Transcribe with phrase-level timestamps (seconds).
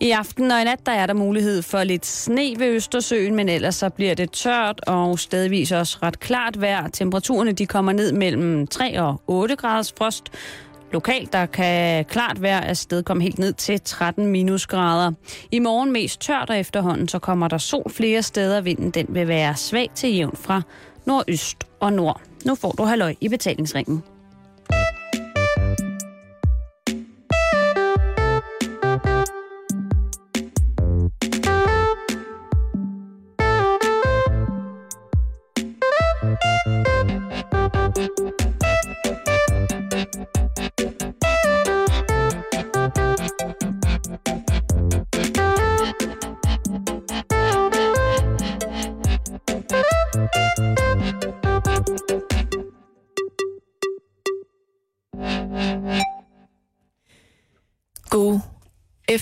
[0.00, 3.48] I aften og i nat der er der mulighed for lidt sne ved Østersøen, men
[3.48, 6.88] ellers så bliver det tørt og stedvis også ret klart vejr.
[6.88, 10.32] Temperaturerne de kommer ned mellem 3 og 8 graders frost.
[10.92, 15.12] Lokalt der kan klart vejr afsted komme helt ned til 13 minusgrader.
[15.50, 18.60] I morgen mest tørt og efterhånden så kommer der sol flere steder.
[18.60, 20.62] Vinden den vil være svag til jævn fra
[21.06, 22.20] nordøst og nord.
[22.44, 24.02] Nu får du halløj i betalingsringen.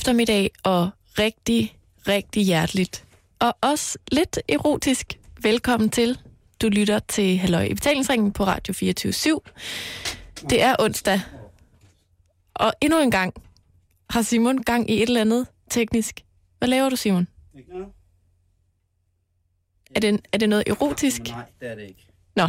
[0.07, 1.79] Eftermiddag og rigtig,
[2.09, 3.05] rigtig hjerteligt.
[3.39, 5.19] Og også lidt erotisk.
[5.43, 6.19] Velkommen til.
[6.63, 9.39] Du lytter til Halløj i betalingsringen på Radio 24 /7.
[10.51, 11.21] Det er onsdag.
[12.55, 13.35] Og endnu en gang
[14.11, 16.25] har Simon gang i et eller andet teknisk.
[16.59, 17.29] Hvad laver du, Simon?
[19.95, 21.23] Er det, er det noget erotisk?
[21.23, 22.07] Nej, det er det ikke.
[22.37, 22.49] Nå,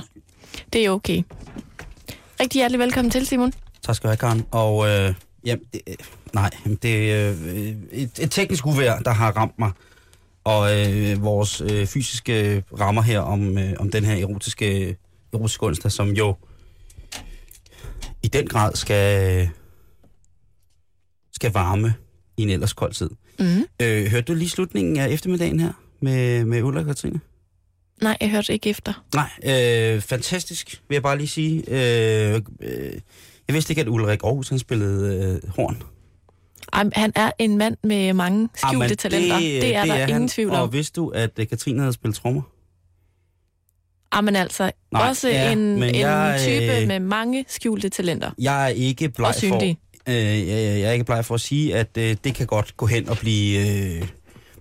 [0.74, 1.24] det er okay.
[2.40, 3.54] Rigtig hjertelig velkommen til, Simon.
[3.82, 4.46] Tak skal du have, Karen.
[4.52, 5.14] Og øh,
[5.46, 5.96] jamen, det, øh,
[6.34, 6.50] nej,
[6.82, 9.72] det er øh, et, et teknisk uvær, der har ramt mig.
[10.44, 14.98] Og øh, vores øh, fysiske rammer her om, øh, om den her erotiske,
[15.34, 16.36] erotiske onsdag, som jo
[18.24, 19.50] i den grad skal,
[21.34, 21.94] skal varme
[22.38, 23.10] i en ellers kold tid.
[23.40, 23.66] Mm.
[23.82, 27.20] Øh, hørte du lige slutningen af eftermiddagen her med, med Ulla og Katrine?
[28.02, 29.06] Nej, jeg hørte ikke efter.
[29.16, 31.64] Nej, øh, fantastisk, vil jeg bare lige sige.
[31.68, 32.94] Øh, øh,
[33.48, 35.84] jeg vidste ikke, at Ulrik Aarhus han spillede øh, horn.
[36.74, 39.40] Ej, han er en mand med mange skjulte Jamen, talenter.
[39.40, 40.28] Det, det er der ingen han.
[40.28, 40.74] tvivl Og om.
[40.74, 42.42] vidste du, at øh, Katrine havde spillet trommer?
[44.16, 48.32] Jamen altså, Nej, også ja, en, en jeg, type øh, med mange skjulte talenter.
[48.40, 49.56] Jeg er ikke bleg Og for,
[50.08, 50.48] øh, jeg,
[50.80, 53.18] jeg er ikke bleg for at sige, at øh, det kan godt gå hen og
[53.18, 53.60] blive,
[54.00, 54.08] øh,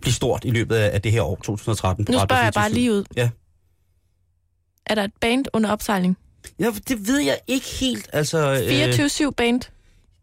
[0.01, 2.05] blive stort i løbet af, af det her år 2013.
[2.05, 2.75] på Nu spørger jeg bare 24syv.
[2.75, 3.05] lige ud.
[3.17, 3.31] Ja.
[4.87, 6.17] Er der et band under opsejling?
[6.59, 8.09] ja, det ved jeg ikke helt.
[8.13, 8.39] Altså,
[9.19, 9.61] øh, 24-7 band?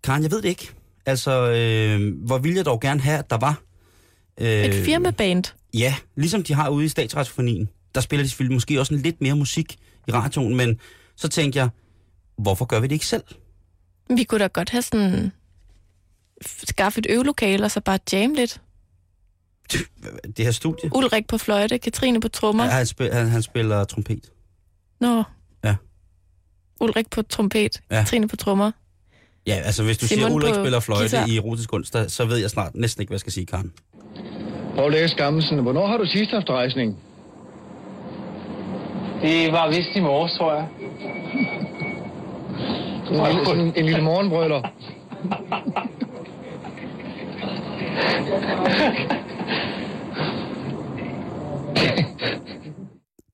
[0.04, 0.72] Karen, jeg ved det ikke.
[1.06, 3.62] Altså, øh, hvor ville jeg dog gerne have, at der var...
[4.42, 5.44] Øh, Et firmaband?
[5.74, 7.70] Ja, ligesom de har ude i Statsradiofonien.
[7.96, 9.76] Der spiller de selvfølgelig måske også en lidt mere musik
[10.08, 10.80] i radioen, men
[11.16, 11.70] så tænkte jeg,
[12.38, 13.24] hvorfor gør vi det ikke selv?
[14.18, 15.32] Vi kunne da godt have sådan...
[16.46, 18.62] Skaffe et øvelokale og så bare jam lidt.
[20.38, 20.96] Det her studie.
[20.96, 22.64] Ulrik på fløjte, Katrine på trommer.
[22.64, 24.32] Ja, han, spil, han, han spiller trompet.
[25.02, 25.24] Nå.
[25.64, 25.76] Ja.
[26.82, 28.00] Ulrik på trompet, Ja.
[28.02, 28.72] Katrine på trommer.
[29.48, 31.28] Ja, altså hvis du Simon siger, Ulrik spiller fløjte guitar.
[31.28, 33.74] i erotisk onsdag, så ved jeg snart næsten ikke, hvad jeg skal sige, Karen.
[34.76, 36.98] Poul Erik Skammelsen, hvornår har du sidst haft rejsning?
[39.22, 40.68] Det var vist i morges, tror jeg.
[43.12, 44.62] En, lille- sådan en lille morgenbrøler.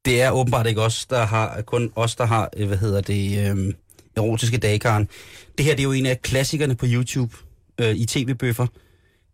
[0.05, 3.51] Det er åbenbart ikke os, der har, kun os, der har, øh, hvad hedder det,
[3.51, 3.73] øh,
[4.17, 5.07] erotiske dage, Karen.
[5.59, 7.35] Det her, det er jo en af klassikerne på YouTube
[7.81, 8.67] øh, i tv-bøffer.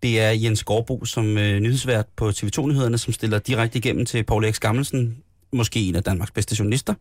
[0.04, 4.44] Det er Jens Gårdbo som øh, nyhedsvært på TV2-nyhederne, som stiller direkte igennem til Paul
[4.44, 5.18] Erik Skammelsen,
[5.54, 6.94] måske en af Danmarks bedste journalister.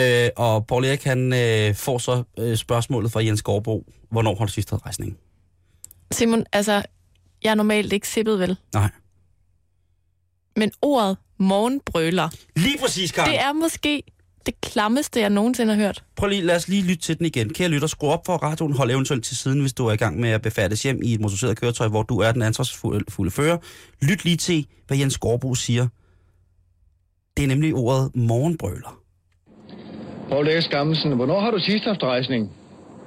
[0.00, 4.44] Øh, og Paul Erik, han øh, får så øh, spørgsmålet fra Jens Gårdbo, hvornår har
[4.44, 5.18] du sidst haft rejsning?
[6.10, 6.82] Simon, altså,
[7.42, 8.56] jeg er normalt ikke sippet vel.
[8.74, 8.88] Nej.
[10.56, 13.30] Men ordet morgenbrøler, Lige præcis, Karen.
[13.30, 14.02] det er måske
[14.46, 16.02] det klammeste, jeg nogensinde har hørt.
[16.16, 17.52] Prøv lige, lad os lige lytte til den igen.
[17.54, 20.20] Kære lytter, skru op for radioen, hold eventuelt til siden, hvis du er i gang
[20.20, 23.56] med at befærdes hjem i et motoriseret køretøj, hvor du er den ansvarsfulde fulde fører.
[24.02, 25.88] Lyt lige til, hvad Jens Gårdbo siger.
[27.36, 28.98] Det er nemlig ordet morgenbrøler.
[30.28, 32.50] Poul Erik Skammelsen, hvornår har du sidst haft rejsning?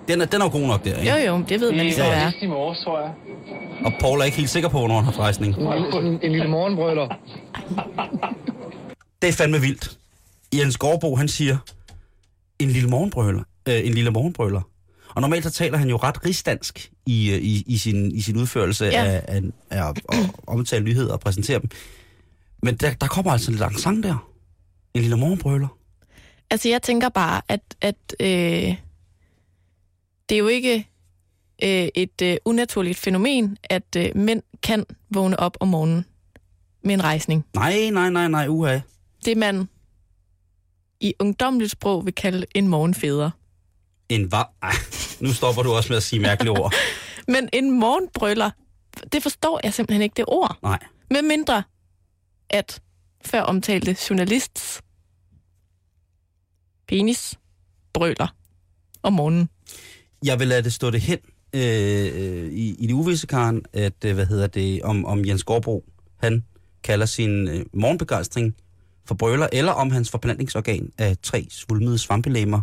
[0.07, 1.11] Den er, den er jo god nok der, ikke?
[1.11, 2.31] Jo jo, det ved man Det ligesom, hvad var er.
[2.43, 3.11] i morges, tror jeg.
[3.85, 5.55] Og Paul er ikke helt sikker på, hvornår han har haft rejsning.
[5.57, 7.07] En, en lille morgenbrøler.
[9.21, 9.97] Det er fandme vildt.
[10.53, 11.57] Jens Gårdbo, han siger,
[12.59, 13.43] en lille morgenbrøler.
[13.67, 14.61] Øh, en lille morgenbrøler.
[15.09, 18.37] Og normalt så taler han jo ret rigsdansk i, øh, i, i, sin, i sin
[18.37, 19.05] udførelse Ja.
[19.05, 19.97] af, af, af at,
[20.47, 21.69] omtale nyheder og præsentere dem.
[22.63, 24.29] Men der, der kommer altså en lang sang der.
[24.93, 25.67] En lille morgenbrøler.
[26.49, 28.27] Altså, jeg tænker bare, at, at øh,
[30.29, 30.87] det er jo ikke
[31.63, 36.05] øh, et øh, unaturligt fænomen, at øh, mænd kan vågne op om morgenen
[36.83, 37.45] med en rejsning.
[37.53, 38.79] Nej, nej, nej, nej, uha.
[39.25, 39.69] Det man
[41.03, 43.31] i ungdomligt sprog vil kalde en morgenfæder.
[44.09, 44.53] En var...
[44.61, 44.73] Ej,
[45.19, 46.73] nu stopper du også med at sige mærkelige ord.
[47.33, 48.51] Men en morgenbrøller,
[49.11, 50.57] det forstår jeg simpelthen ikke, det ord.
[50.63, 50.79] Nej.
[51.09, 51.63] Med mindre,
[52.49, 52.81] at
[53.25, 54.81] før omtalte journalists
[56.87, 57.39] penis
[57.93, 58.35] brøler
[59.03, 59.49] om morgenen.
[60.25, 61.19] Jeg vil lade det stå det hen
[61.53, 61.61] øh,
[62.51, 65.85] i, i det uvisse, Karen, at, øh, hvad hedder det, om, om Jens Gårdbro,
[66.17, 66.43] han
[66.83, 68.55] kalder sin øh, morgenbegejstring
[69.05, 72.61] for brøler, eller om hans forplantningsorgan af tre svulmede svampelemmer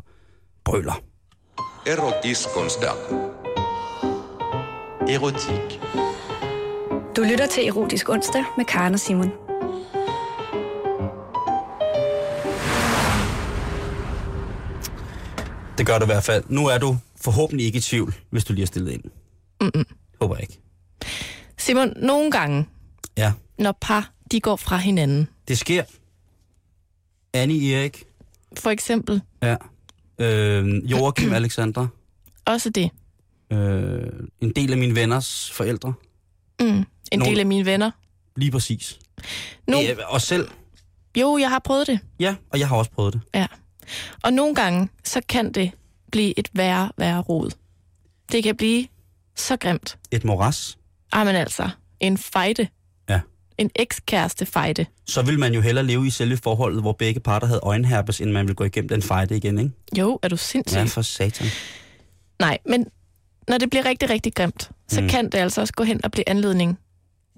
[0.64, 1.02] brøler.
[1.86, 2.90] Erotiskonsdag.
[5.08, 5.80] Erotik.
[7.16, 9.30] Du lytter til Erotisk Onsdag med Karen og Simon.
[15.78, 16.44] Det gør du i hvert fald.
[16.48, 19.02] Nu er du forhåbentlig ikke i tvivl, hvis du lige har stillet ind.
[19.60, 19.84] Mm-mm.
[20.20, 20.60] Håber jeg ikke.
[21.58, 22.66] Simon, nogle gange,
[23.16, 25.84] Ja, når par de går fra hinanden, det sker.
[27.34, 28.04] Annie Erik.
[28.58, 29.56] for eksempel Ja.
[30.18, 31.86] Øh, Joachim Alexandra.
[32.44, 32.90] også det,
[33.52, 34.06] Øh,
[34.40, 35.92] en del af mine venners forældre.
[36.60, 37.90] mm, en Nogle- del af mine venner.
[38.36, 38.98] Lige præcis.
[39.68, 40.48] Nu, Øh, og selv.
[41.16, 42.00] jo, jeg har prøvet det.
[42.20, 43.20] Ja, og jeg har også prøvet det.
[43.34, 43.46] Ja.
[44.22, 45.70] Og nogle gange, så kan det
[46.12, 47.50] blive et værre, værre rod.
[48.32, 48.86] Det kan blive
[49.36, 49.98] så grimt.
[50.10, 50.78] Et moras.
[51.12, 52.68] Ah, men altså, en fejde.
[53.08, 53.20] Ja.
[53.60, 54.86] En ekskæreste fejde.
[55.06, 58.30] Så vil man jo hellere leve i selve forholdet, hvor begge parter havde øjenherpes, end
[58.30, 59.70] man vil gå igennem den fejde igen, ikke?
[59.98, 60.76] Jo, er du sindssyg?
[60.78, 61.46] Ja, for satan.
[62.38, 62.86] Nej, men
[63.48, 65.08] når det bliver rigtig, rigtig grimt, så Mm.
[65.08, 66.78] kan det altså også gå hen og blive anledning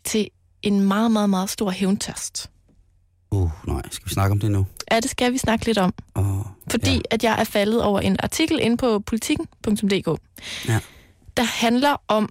[0.05, 0.29] til
[0.63, 2.51] en meget, meget, meget stor hævntørst.
[3.31, 4.67] Uh, nej, skal vi snakke om det nu?
[4.93, 5.95] Ja, det skal vi snakke lidt om.
[6.15, 6.39] Oh,
[6.71, 7.01] Fordi ja.
[7.11, 10.21] at jeg er faldet over en artikel inde på politikken.dk,
[10.69, 10.81] Ja.
[11.37, 12.29] der handler om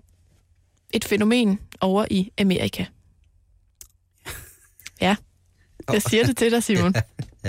[0.94, 2.86] et fænomen over i Amerika.
[5.02, 5.16] Ja,
[5.94, 6.94] jeg siger det til dig, Simon.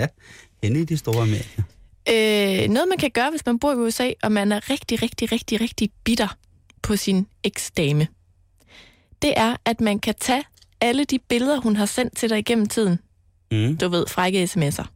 [0.63, 1.63] Hende i de store Amerika.
[2.09, 5.33] Øh, noget, man kan gøre, hvis man bor i USA, og man er rigtig, rigtig,
[5.33, 6.37] rigtig, rigtig bitter
[6.83, 8.07] på sin eksdame,
[9.23, 10.45] det er, at man kan tage
[10.81, 12.99] alle de billeder, hun har sendt til dig igennem tiden.
[13.53, 13.77] Mm.
[13.77, 14.87] Du ved, frække sms'er.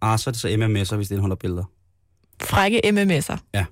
[0.00, 1.64] Ah, så er det så MMS'er, hvis det indeholder billeder.
[2.42, 3.38] Frække mms'er.
[3.54, 3.64] Ja.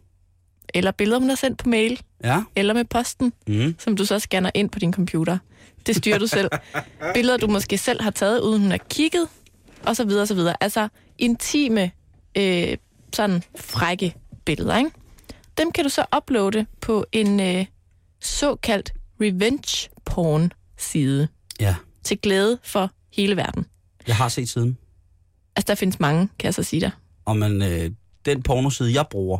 [0.75, 2.43] Eller billeder, hun har sendt på mail, Ja.
[2.57, 3.75] eller med posten, Mm.
[3.79, 5.39] som du så scanner ind på din computer.
[5.87, 6.49] Det styrer du selv.
[7.15, 9.29] Billeder, du måske selv har taget, uden hun har kigget,
[9.87, 10.57] og så videre, og så videre.
[10.61, 10.89] Altså
[11.19, 11.91] intime,
[12.37, 12.77] øh,
[13.13, 14.91] sådan frække billeder, ikke?
[15.59, 17.67] Dem kan du så uploade på en øh,
[18.21, 21.29] såkaldt revenge porn side
[21.61, 23.67] Ja, til glæde for hele verden.
[24.07, 24.79] jeg har set siden.
[25.57, 26.91] Altså, der findes mange, kan jeg så sige dig.
[27.25, 27.91] Og man, øh,
[28.25, 29.39] den pornoside, jeg bruger,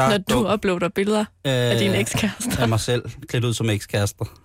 [0.00, 2.60] der Når du uploader billeder øh, af din ekskæreste.
[2.62, 4.24] af mig selv, klædt ud som ekskærester.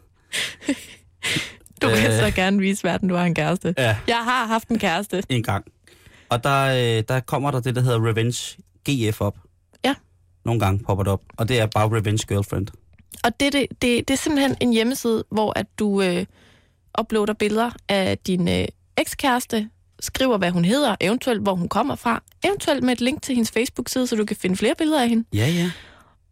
[1.82, 2.20] Du vil øh.
[2.20, 3.74] så gerne vise verden, du har en kæreste.
[3.78, 5.24] Ja, Jeg har haft en kæreste.
[5.30, 5.66] en gang.
[6.30, 6.66] Og der,
[6.98, 8.56] øh, der kommer der det, der hedder Revenge
[8.90, 9.38] GF op.
[9.86, 9.94] Ja.
[10.46, 11.22] Nogle gange popper det op.
[11.38, 12.68] Og det er bare Revenge Girlfriend.
[13.24, 16.26] Og det, det, det, det er simpelthen en hjemmeside, hvor at du øh,
[17.00, 18.66] uploader billeder af din øh,
[18.98, 19.70] ekskæreste,
[20.00, 23.52] skriver, hvad hun hedder, eventuelt hvor hun kommer fra, eventuelt med et link til hendes
[23.52, 25.24] Facebook-side, så du kan finde flere billeder af hende.
[25.34, 25.72] Ja, ja.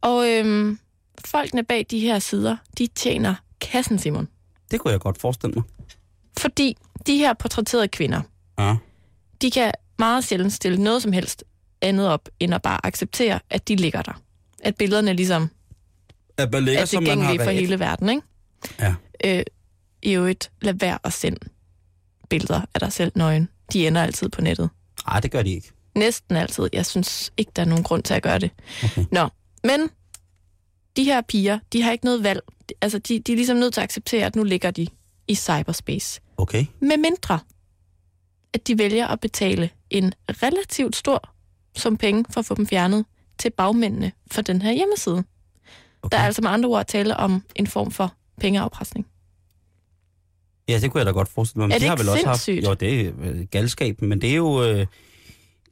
[0.01, 0.79] Og øhm,
[1.25, 4.27] folkene bag de her sider, de tjener kassen, Simon.
[4.71, 5.63] Det kunne jeg godt forestille mig.
[6.37, 6.77] Fordi
[7.07, 8.21] de her portrætterede kvinder,
[8.59, 8.75] Ja.
[9.41, 11.43] de kan meget sjældent stille noget som helst
[11.81, 14.21] andet op, end at bare acceptere, at de ligger der.
[14.63, 15.49] At billederne ligesom
[16.37, 17.59] At man ligger, er tilgængelige for været.
[17.59, 18.21] hele verden, ikke?
[18.79, 18.95] Ja.
[19.25, 19.43] Øh,
[20.03, 21.37] I øvrigt, lad være at sende
[22.29, 23.49] billeder af dig selv nøgen.
[23.73, 24.69] De ender altid på nettet.
[25.07, 25.71] Nej, det gør de ikke.
[25.95, 26.69] Næsten altid.
[26.73, 28.51] Jeg synes ikke, der er nogen grund til at gøre det.
[28.83, 29.05] Okay.
[29.11, 29.29] Nå,
[29.63, 29.89] men
[30.95, 32.41] de her piger, de har ikke noget valg.
[32.81, 34.87] Altså, de, de er ligesom nødt til at acceptere, at nu ligger de
[35.27, 36.21] i cyberspace.
[36.37, 36.65] Okay.
[36.79, 37.39] Med mindre,
[38.53, 41.29] at de vælger at betale en relativt stor
[41.75, 43.05] sum penge for at få dem fjernet
[43.37, 45.23] til bagmændene for den her hjemmeside.
[46.01, 46.09] okay.
[46.11, 49.07] Der er altså med andre ord tale om en form for pengeafpresning.
[50.69, 51.67] Ja, det kunne jeg da godt forestille mig.
[51.67, 52.67] Men Er de det har ikke vel også haft, sindssygt?
[52.69, 54.85] Jo, det er øh, galskab, men det er jo, øh,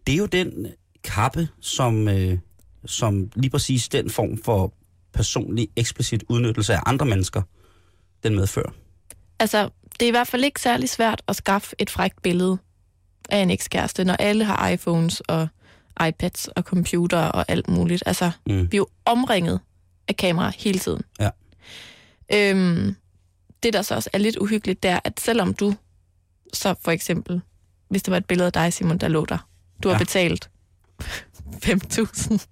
[0.08, 0.68] det er jo den
[1.04, 2.38] kappe, som, øh,
[2.86, 4.74] som lige præcis den form for
[5.14, 7.42] personlig eksplicit udnyttelse af andre mennesker,
[8.24, 8.72] den medfører.
[9.40, 9.70] Altså,
[10.00, 12.58] det er i hvert fald ikke særlig svært at skaffe et frækt billede
[13.30, 15.48] af en ekskæreste, når alle har iPhones og
[16.08, 18.04] iPads og computer og alt muligt.
[18.06, 18.54] Altså, Mm.
[18.72, 19.60] vi er jo omringet
[20.08, 21.02] af kameraer hele tiden.
[21.20, 21.30] Ja.
[22.34, 22.96] Øhm,
[23.64, 25.76] det, der så også er lidt uhyggeligt, det er, at selvom du
[26.54, 27.42] så for eksempel,
[27.90, 29.48] hvis det var et billede af dig, Simon, der lå der,
[29.84, 30.00] du har Ja.
[30.00, 30.50] betalt
[31.66, 32.46] 5.000.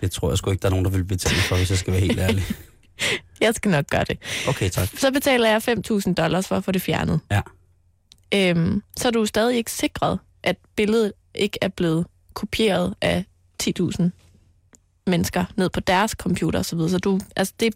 [0.00, 1.92] Det tror jeg sgu ikke, der er nogen, der vil betale for, hvis jeg skal
[1.92, 2.44] være helt ærlig.
[3.40, 4.18] Jeg skal nok gøre det.
[4.48, 4.88] Okay, tak.
[4.98, 5.62] Så betaler jeg
[6.08, 7.20] 5.000 dollars for at få det fjernet.
[7.30, 7.40] Ja.
[8.34, 13.24] Øhm, så er du stadig ikke sikret, at billedet ikke er blevet kopieret af
[13.62, 14.02] 10.000
[15.06, 16.78] mennesker ned på deres computer osv.
[16.88, 17.74] Så du, altså det,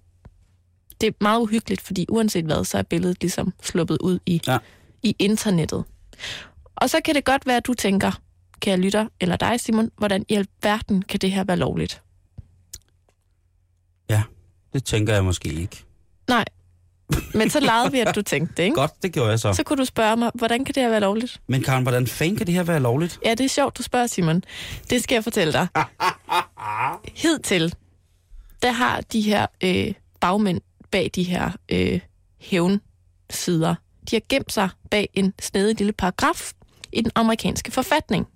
[1.00, 4.58] det er meget uhyggeligt, fordi uanset hvad, så er billedet ligesom sluppet ud i, Ja.
[5.02, 5.84] i internettet.
[6.76, 8.12] Og så kan det godt være, at du tænker,
[8.60, 12.02] kære lytter, eller dig Simon, hvordan i alverden kan det her være lovligt?
[14.10, 14.22] Ja,
[14.72, 15.84] det tænker jeg måske ikke.
[16.28, 16.44] Nej,
[17.34, 18.74] men så legede vi, at du tænkte det, ikke?
[18.74, 19.52] Godt, det gjorde jeg så.
[19.52, 21.40] Så kunne du spørge mig, hvordan kan det her være lovligt?
[21.46, 23.18] Men Karen, hvordan fanden kan det her være lovligt?
[23.24, 24.42] Ja, det er sjovt, du spørger, Simon.
[24.90, 25.66] Det skal jeg fortælle dig.
[27.22, 27.74] Hidtil,
[28.62, 32.00] der har de her øh, bagmænd bag de her øh,
[32.40, 33.74] hævnsider,
[34.10, 36.52] de har gemt sig bag en snedig lille paragraf
[36.92, 38.26] i den amerikanske forfatning.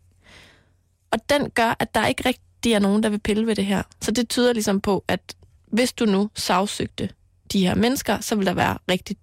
[1.10, 3.82] Og den gør, at der ikke rigtig er nogen, der vil pille ved det her.
[4.00, 5.36] Så det tyder ligesom på, at
[5.72, 7.08] hvis du nu sagsøgte
[7.52, 9.16] de her mennesker, så vil der være rigtig,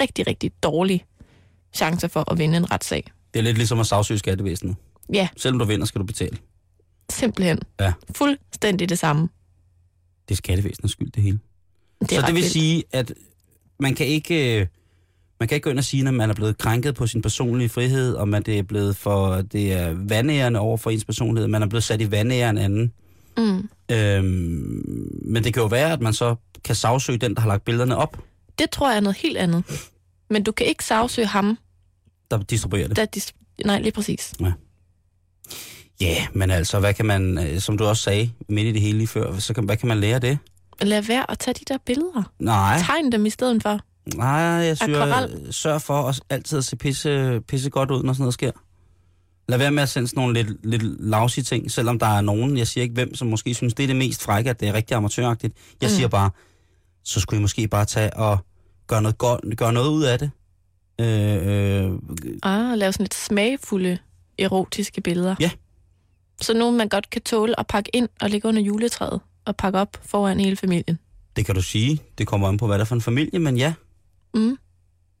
[0.00, 1.04] rigtig, rigtig dårlige
[1.72, 3.04] chancer for at vinde en retssag.
[3.34, 4.76] Det er lidt ligesom at sagsøge skattevæsenet.
[5.12, 6.38] Ja, Selvom du vinder, skal du betale.
[7.10, 7.58] simpelthen.
[7.80, 7.92] Ja.
[8.16, 9.28] Fuldstændig det samme.
[10.28, 11.38] Det er skattevæsenets skyld, det hele.
[12.02, 12.52] Det så det vil vildt.
[12.52, 13.12] sige, at
[13.80, 14.60] man kan ikke...
[14.60, 14.66] øh,
[15.40, 17.68] Man kan ikke gå ind og sige, at man er blevet krænket på sin personlige
[17.68, 21.48] frihed, og man det er blevet for, det er vandærende over for ens personlighed.
[21.48, 22.92] Man er blevet sat i vandære af en anden.
[23.36, 23.68] Mm.
[23.90, 27.64] Øhm, men det kan jo være, at man så kan sagsøge den, der har lagt
[27.64, 28.16] billederne op,
[28.58, 29.64] Det tror jeg er noget helt andet.
[30.30, 31.58] Men du kan ikke sagsøge ham,
[32.30, 32.96] der distribuerer det.
[32.96, 33.06] der...
[33.16, 34.32] Dis- Nej, lige præcis.
[34.40, 38.80] Ja, yeah, men altså, hvad kan man, øh, som du også sagde midt i det
[38.80, 40.38] hele lige før, så kan, hvad kan man lære det?
[40.82, 42.22] Lad være at tage de der billeder.
[42.38, 43.80] Nej, Tegn dem i stedet for.
[44.16, 45.48] nej, jeg Akvarel.
[45.52, 48.50] sørg for at altid at se pisse, pisse godt ud, når sådan noget sker.
[49.48, 52.56] Lad være med at sende sådan nogle lidt, lidt lousy ting, selvom der er nogen,
[52.58, 54.72] jeg siger ikke hvem, som måske synes, det er det mest frække, at det er
[54.72, 55.54] rigtig amatøragtigt.
[55.80, 55.94] Jeg Mm.
[55.96, 56.30] siger bare,
[57.04, 58.38] så skulle I måske bare tage og
[58.86, 60.30] gøre noget, godt, gøre noget ud af det.
[61.00, 61.92] Øh, øh,
[62.42, 63.98] Ah, lave sådan lidt smagfulde,
[64.38, 65.34] erotiske billeder.
[65.40, 65.50] Ja.
[66.40, 69.78] Så nogen, man godt kan tåle at pakke ind og lægge under juletræet og pakke
[69.78, 70.98] op foran hele familien.
[71.36, 72.00] det kan du sige.
[72.18, 73.74] Det kommer an på, hvad der er for en familie, men ja,
[74.34, 74.58] Mm.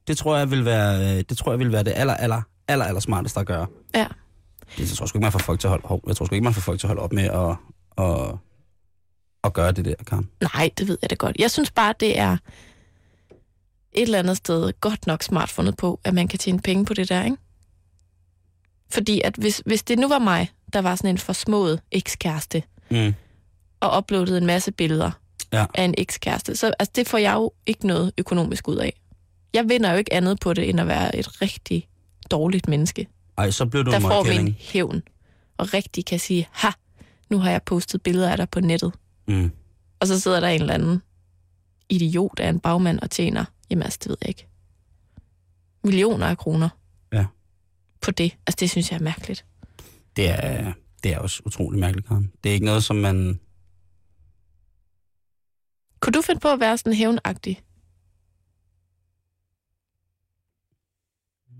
[0.06, 2.84] det tror jeg vil være, øh, det tror jeg vil være det aller, aller, aller,
[2.84, 3.66] aller smarteste at gøre.
[3.94, 4.06] Ja.
[4.78, 6.34] Det jeg tror sgu ikke, man får folk til at holde, hov, jeg tror sgu
[6.34, 7.56] ikke, man får folk til at holde op med at,
[8.04, 8.38] at,
[9.44, 10.28] at gøre det der, Karen.
[10.54, 11.36] Nej, det ved jeg da godt.
[11.38, 12.32] Jeg synes bare, det er
[13.92, 16.94] et eller andet sted godt nok smart fundet på, at man kan tjene penge på
[16.94, 17.36] det der, ikke?
[18.90, 23.14] Fordi at hvis, hvis det nu var mig, der var sådan en forsmået ekskæreste, Mm.
[23.82, 25.10] Og uploadede en masse billeder
[25.52, 25.66] Ja.
[25.74, 29.00] af en ekskæreste, så altså, det får jeg jo ikke noget økonomisk ud af.
[29.54, 31.88] Jeg vinder jo ikke andet på det, end at være et rigtig
[32.30, 33.08] dårligt menneske,
[33.38, 34.44] Ej, så blev du der en får møgkælling.
[34.44, 35.02] min hævn,
[35.56, 36.68] og rigtig kan sige, ha,
[37.30, 38.92] nu har jeg postet billeder af dig på nettet.
[39.28, 39.50] Mm.
[40.00, 41.02] Og så sidder der en eller anden
[41.88, 44.46] idiot af en bagmand og tjener, jamen altså, det ved jeg ikke,
[45.84, 46.68] millioner af kroner
[47.12, 47.26] Ja.
[48.00, 48.32] på det.
[48.46, 49.44] Altså, det synes jeg er mærkeligt.
[50.16, 50.72] Det er,
[51.02, 52.32] det er også utrolig mærkeligt, Karen.
[52.44, 53.40] Det er ikke noget, som man...
[56.02, 57.62] Kunne du finde på at være sådan hævnagtig?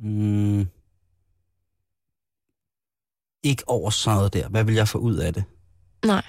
[0.02, 0.66] Mm,
[3.42, 4.48] ikke over sådan noget der.
[4.48, 5.44] Hvad vil jeg få ud af det?
[6.04, 6.22] Nej.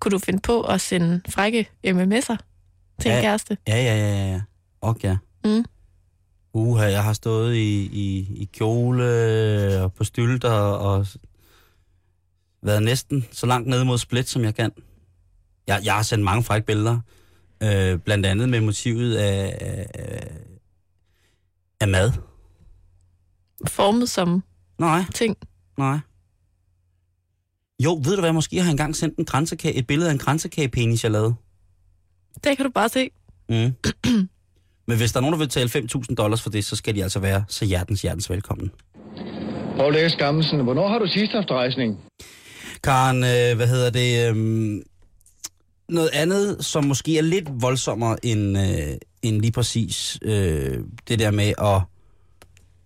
[0.00, 2.36] Kunne du finde på at sende frække MMS'er
[3.00, 3.16] til Ja.
[3.16, 3.56] en kæreste?
[3.68, 4.40] Ja, ja, ja, ja.
[4.80, 5.16] Og ja.
[5.44, 5.64] Mm.
[6.52, 9.04] Uha, jeg har stået i, i, i kjole
[9.82, 11.06] og på stylter og
[12.62, 14.70] været næsten så langt nede mod split, som jeg kan.
[15.66, 17.00] Jeg, jeg har sendt mange frække billeder,
[17.62, 19.86] øh, blandt andet med motivet af, af,
[21.80, 22.12] af mad.
[23.68, 24.42] Formet som
[24.78, 25.36] Nej, ting.
[25.78, 25.98] nej.
[27.84, 30.18] Jo, ved du hvad, måske har jeg engang sendt en kransekage, et billede af en
[30.18, 31.34] kransekagepenis, jeg lavede.
[32.44, 33.10] Det kan du bare se.
[33.48, 33.74] Mm.
[34.88, 37.02] Men hvis der er nogen, der vil betale 5.000 dollars for det, så skal de
[37.02, 38.70] altså være så hjertens, hjertens velkommen.
[39.76, 41.98] Poul Skammelsen, hvornår har du sidst haft rejsning?
[42.84, 44.36] Karen, øh, hvad hedder det?
[44.36, 44.82] Øh,
[45.90, 50.78] noget andet, som måske er lidt voldsommere end, øh, end lige præcis øh,
[51.08, 51.82] det der med at,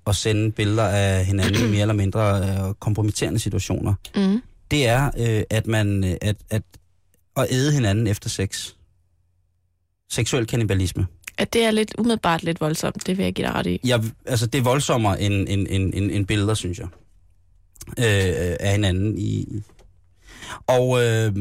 [0.07, 4.43] at sende billeder af hinanden i mere eller mindre øh, kompromitterende situationer, Mm.
[4.71, 6.63] det er, øh, at man øh, at, at,
[7.37, 8.71] at æde hinanden efter sex.
[10.11, 11.07] Seksuel kannibalisme.
[11.39, 13.81] At det er lidt umiddelbart lidt voldsomt, det vil jeg give dig ret i.
[13.85, 16.87] Jeg, altså, det er voldsommere end, end, end, end, end billeder, synes jeg,
[17.89, 19.19] øh, af hinanden.
[19.19, 19.63] I,
[20.67, 21.33] og øh,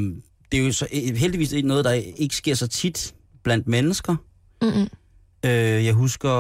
[0.53, 4.15] det er jo så heldigvis ikke noget, der ikke sker så tit blandt mennesker.
[4.61, 4.87] Mm-mm.
[5.45, 6.33] Øh, jeg husker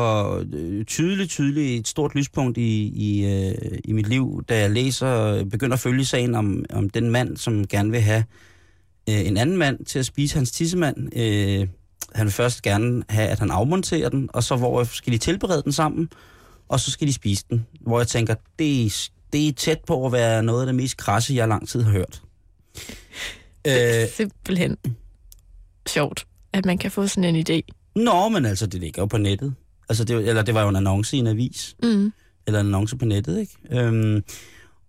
[0.53, 5.43] øh, tydeligt, tydeligt et stort lyspunkt i, i, øh, i mit liv, da jeg læser,
[5.43, 8.23] begynder at følge sagen om, om den mand, som gerne vil have
[9.09, 11.17] øh, en anden mand til at spise hans tissemand.
[11.17, 11.67] Øh,
[12.15, 15.63] han vil først gerne have, at han afmonterer den, og så hvor skal de tilberede
[15.63, 16.09] den sammen,
[16.69, 17.65] og så skal de spise den.
[17.81, 20.97] Hvor jeg tænker, det er, det er tæt på at være noget af det mest
[20.97, 22.21] krasse, jeg lang tid har hørt.
[23.65, 24.77] Det er Øh, simpelthen
[25.87, 27.61] sjovt, at man kan få sådan en idé.
[27.95, 29.53] Nå, men altså, det ligger jo på nettet.
[29.89, 31.75] Altså, det, eller det var jo en annonce i en avis.
[31.83, 32.13] Mm.
[32.47, 33.57] eller en annonce på nettet, ikke?
[33.71, 34.23] Øhm,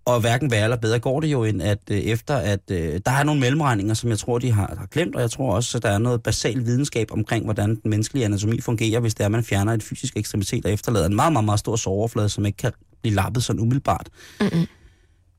[0.07, 3.13] og hverken værre eller bedre går det jo, end at øh, efter at øh, der
[3.13, 5.83] er nogle mellemregninger, som jeg tror, de har, har glemt, og jeg tror også, at
[5.83, 9.33] der er noget basal videnskab omkring, hvordan den menneskelige anatomi fungerer, hvis det er, at
[9.33, 12.57] man fjerner et fysisk ekstremitet og efterlader en meget, meget, meget stor såroverflade, som ikke
[12.57, 14.09] kan blive lappet sådan umiddelbart.
[14.41, 14.67] Mm-mm.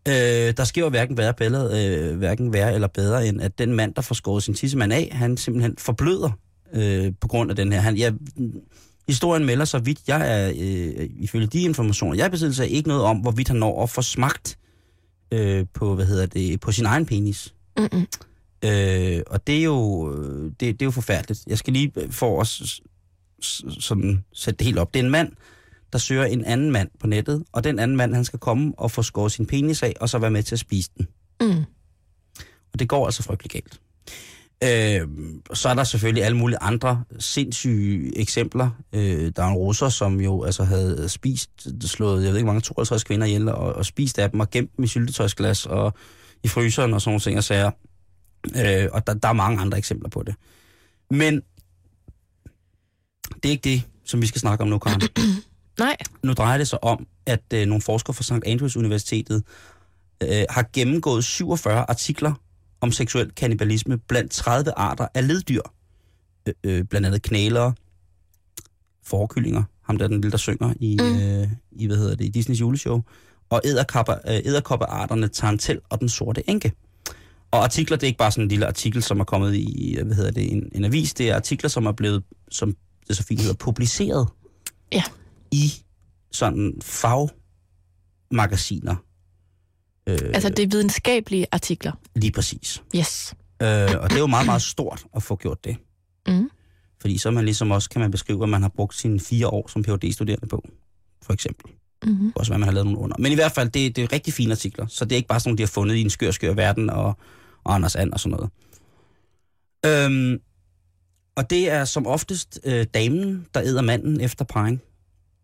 [0.07, 3.74] Øh, der sker jo hverken værre, bedre, øh, hverken værre eller bedre, end at den
[3.74, 6.31] mand, der får skåret sin tissemand af, han simpelthen forbløder
[6.74, 7.79] øh, på grund af den her.
[7.79, 8.13] Han, jeg,
[9.07, 13.03] historien melder så vidt, jeg er, øh, ifølge de informationer, jeg besidder sig ikke noget
[13.03, 14.57] om, hvorvidt han når at få smagt
[15.31, 17.53] øh, på, hvad hedder det, på sin egen penis.
[17.77, 18.05] Mm-mm.
[18.65, 21.43] Øh, og det er, jo, øh, det, det er jo forfærdeligt.
[21.47, 22.81] Jeg skal lige øh, for at s-
[23.43, 24.93] s- sådan sætte det helt op.
[24.93, 25.31] Det er en mand,
[25.94, 28.92] der søger en anden mand på nettet, og den anden mand, han skal komme og
[28.92, 31.08] få skåret sin penis af, og så være med til at spise den.
[31.42, 31.63] Mm.
[32.74, 33.80] Og det går altså frygtelig galt.
[34.63, 35.08] Øh,
[35.54, 38.70] så er der selvfølgelig alle mulige andre sindssyge eksempler.
[38.94, 41.50] Øh, der er en russer, som jo altså havde spist,
[41.82, 44.77] slået, jeg ved ikke mange, 52 kvinder ihjel, og, og spist af dem og gemt
[44.77, 45.94] dem i syltetøjsglas og
[46.44, 47.72] i fryseren og sådan nogle ting og sager.
[48.56, 50.36] Øh, og der, der er mange andre eksempler på det.
[51.12, 51.42] Men
[53.44, 55.01] det er ikke det, som vi skal snakke om nu, Karen.
[55.79, 55.96] Nej.
[56.24, 58.46] Nu drejer det sig om, at øh, nogle forskere fra St.
[58.46, 59.44] Andrews Universitetet
[60.24, 62.34] øh, har gennemgået 47 artikler
[62.82, 65.62] om seksuel kannibalisme blandt 30 arter af leddyr.
[66.48, 67.74] Øh, øh, blandt andet knælere,
[69.03, 71.17] forkyllinger, ham der er den lille, der synger i, Mm.
[71.20, 73.01] øh, i hvad hedder det, i Disneys juleshow,
[73.50, 73.72] og øh,
[74.46, 76.72] æderkoppearterne Tarantel og den sorte enke.
[77.51, 80.15] Og artikler, det er ikke bare sådan en lille artikel, som er kommet i, hvad
[80.15, 82.75] hedder det, en, en avis, det er artikler, som er blevet, som
[83.08, 84.27] det så fint hedder, publiceret
[84.91, 85.03] Ja.
[85.55, 85.74] I
[86.31, 88.95] sådan fagmagasiner.
[90.07, 91.91] Øh, Altså, det er videnskabelige artikler.
[92.15, 92.83] Lige præcis.
[92.95, 93.35] Yes.
[93.62, 95.77] Øh, og det er jo meget, meget stort at få gjort det.
[96.27, 96.50] Mm.
[97.01, 99.67] Fordi så man ligesom også, kan man beskrive, hvad man har brugt sine fire år
[99.67, 100.63] som phd studerende på,
[101.21, 101.71] for eksempel.
[102.05, 102.33] Mm-hmm.
[102.35, 103.15] Også hvad man har lavet nogle under.
[103.20, 104.87] Men i hvert fald, det, det er rigtig fine artikler.
[104.87, 106.89] Så det er ikke bare sådan nogle, de har fundet i en skør, skør verden
[106.89, 107.18] og,
[107.63, 108.50] og Anders And og sådan noget.
[109.85, 110.39] Øhm,
[111.35, 114.81] og det er som oftest øh, damen, der æder manden efter parring.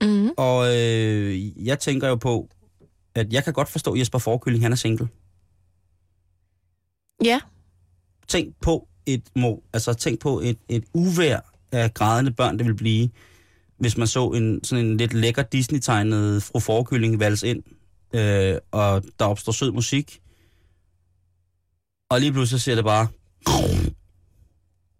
[0.01, 0.29] Mm.
[0.37, 2.49] Og øh, jeg tænker jo på,
[3.15, 5.07] at jeg kan godt forstå, at Jesper Forkylling, han er single.
[7.23, 7.39] Ja.
[8.27, 11.39] Tænk på et, må, altså tænk på et, et uvær
[11.71, 13.09] af grædende børn, det vil blive,
[13.77, 17.63] hvis man så en sådan en lidt lækker Disney-tegnet fru Forkylling vals ind,
[18.13, 20.21] øh, og der opstår sød musik,
[22.09, 23.07] og lige pludselig ser det bare,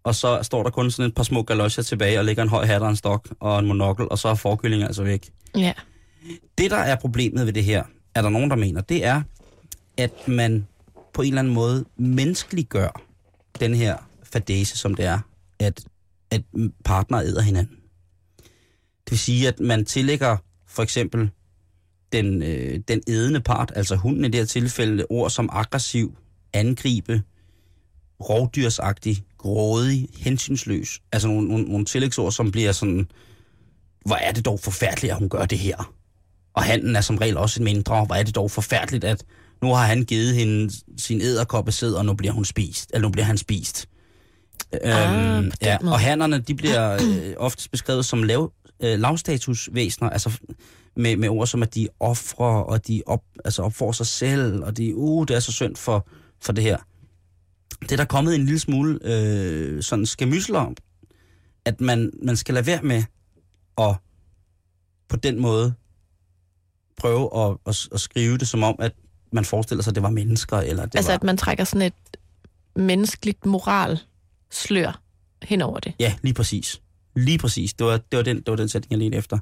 [0.04, 2.66] og så står der kun sådan et par små galosjer tilbage, og ligger en høj
[2.66, 5.30] hat og en stok og en monokkel, og så er forkyllingen altså væk.
[5.56, 5.72] Ja.
[6.58, 7.84] Det, der er problemet ved det her,
[8.14, 9.22] er der nogen, der mener, det er,
[9.96, 10.66] at man
[11.14, 13.02] på en eller anden måde menneskeliggør
[13.60, 15.18] den her fadese, som det er,
[15.58, 15.84] at,
[16.30, 16.42] at
[16.84, 17.76] partner æder hinanden.
[19.04, 20.36] Det vil sige, at man tillægger
[20.66, 21.30] for eksempel
[22.12, 26.16] den, øh, den ædende part, altså hunden i det her tilfælde, ord som aggressiv,
[26.52, 27.22] angribe,
[28.20, 31.00] rovdyrsagtig, grådig, hensynsløs.
[31.12, 33.06] Altså nogle, nogle, nogle tillægsord, som bliver sådan,
[34.06, 35.92] hvor er det dog forfærdeligt, at hun gør det her.
[36.54, 38.04] Og handen er som regel også en mindre.
[38.04, 39.24] Hvor er det dog forfærdeligt, at
[39.62, 42.90] nu har han givet hende sin æderkoppesæd, og nu bliver hun spist.
[42.94, 43.88] Eller nu bliver han spist.
[44.72, 45.92] Ah, den ja, måde.
[45.92, 48.52] og hannerne, de bliver øh, ofte beskrevet som lav,
[48.82, 50.40] øh, lavstatusvæsener, altså
[50.96, 54.76] med, med ord som, at de offrer, og de op, altså opfor sig selv, og
[54.76, 56.08] de, uh, det er så synd for,
[56.42, 56.76] for det her.
[57.82, 60.76] Det er der kommet en lille smule øh, sådan skamysler om,
[61.64, 63.02] at man, man skal lade være med
[63.78, 63.96] at
[65.08, 65.74] på den måde
[66.96, 68.92] prøve at, at, at skrive det som om, at
[69.32, 71.16] man forestiller sig, at det var mennesker, eller det Altså, var...
[71.16, 72.16] at man trækker sådan et
[72.76, 75.02] menneskeligt moralslør
[75.42, 75.92] hen over det.
[76.00, 76.80] Ja, lige præcis.
[77.16, 77.74] Lige præcis.
[77.74, 79.38] Det var, det var, den, det var den sætning, jeg ledte efter.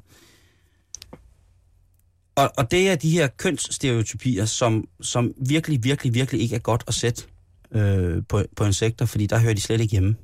[2.35, 6.83] Og, og det er de her kønsstereotypier, som, som virkelig, virkelig, virkelig ikke er godt
[6.87, 7.23] at sætte
[7.71, 10.15] øh, på, på insekter, fordi der hører de slet ikke hjemme.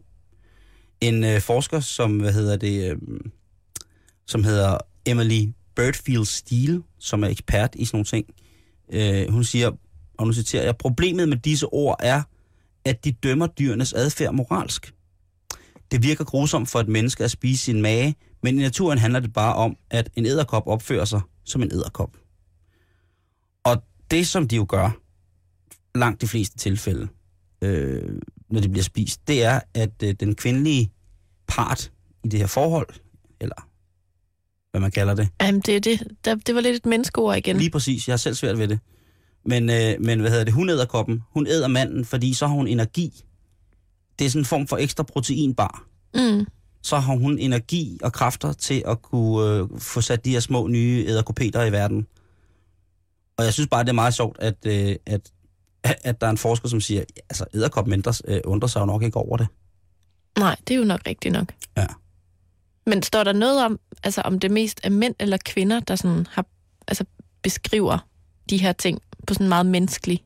[1.01, 2.97] En øh, forsker, som, hvad hedder det, øh,
[4.25, 8.25] som hedder Emily Birdfield Steele, som er ekspert i sådan nogle ting,
[8.93, 9.71] øh, hun siger,
[10.17, 12.21] og nu citerer jeg, problemet med disse ord er,
[12.85, 14.93] at de dømmer dyrenes adfærd moralsk.
[15.91, 19.33] Det virker grusomt for et menneske at spise sin mage, men i naturen handler det
[19.33, 22.17] bare om, at en æderkop opfører sig som en æderkop.
[23.63, 24.97] Og det, som de jo gør,
[25.95, 27.07] langt de fleste tilfælde,
[27.61, 30.91] øh, når de bliver spist, det er, at øh, den kvindelige
[31.47, 31.91] part
[32.23, 32.87] i det her forhold,
[33.39, 33.67] eller
[34.71, 37.57] hvad man kalder det, Jamen, det, er det, der, det var lidt et menneskeord igen.
[37.57, 38.79] Lige præcis, jeg har selv svært ved det.
[39.45, 42.55] Men, øh, men hvad hedder det, hun æder koppen, hun æder manden, fordi så har
[42.55, 43.23] hun energi.
[44.19, 45.83] Det er sådan en form for ekstra proteinbar.
[46.15, 46.45] Mm.
[46.83, 50.67] så har hun energi og kræfter til at kunne øh, få sat de her små
[50.67, 52.07] nye æderkopeter i verden.
[53.37, 55.31] Og jeg synes bare, det er meget sjovt, at, øh, at,
[56.03, 59.17] at der er en forsker, som siger, altså æderkopmænd øh, undrer sig jo nok ikke
[59.17, 59.47] over det.
[60.39, 61.53] Nej, det er jo nok rigtigt nok.
[61.77, 61.85] Ja.
[62.85, 66.27] Men står der noget om, altså om det mest er mænd eller kvinder, der sådan
[66.31, 66.45] har,
[66.87, 67.05] altså
[67.41, 67.97] beskriver
[68.49, 70.23] de her ting på sådan en meget menneskelig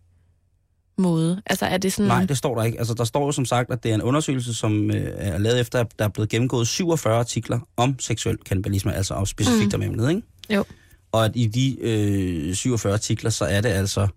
[0.97, 1.41] måde?
[1.45, 2.07] Altså er det sådan...
[2.07, 2.79] Nej, det står der ikke.
[2.79, 5.59] Altså, der står jo som sagt, at det er en undersøgelse, som øh, er lavet
[5.59, 9.81] efter, at der er blevet gennemgået 47 artikler om seksuel kannibalisme, altså og specifikt mm.
[9.81, 10.21] om emnet, ikke?
[10.49, 10.65] Jo.
[11.11, 14.07] Og at i de øh, 47 artikler, så er det altså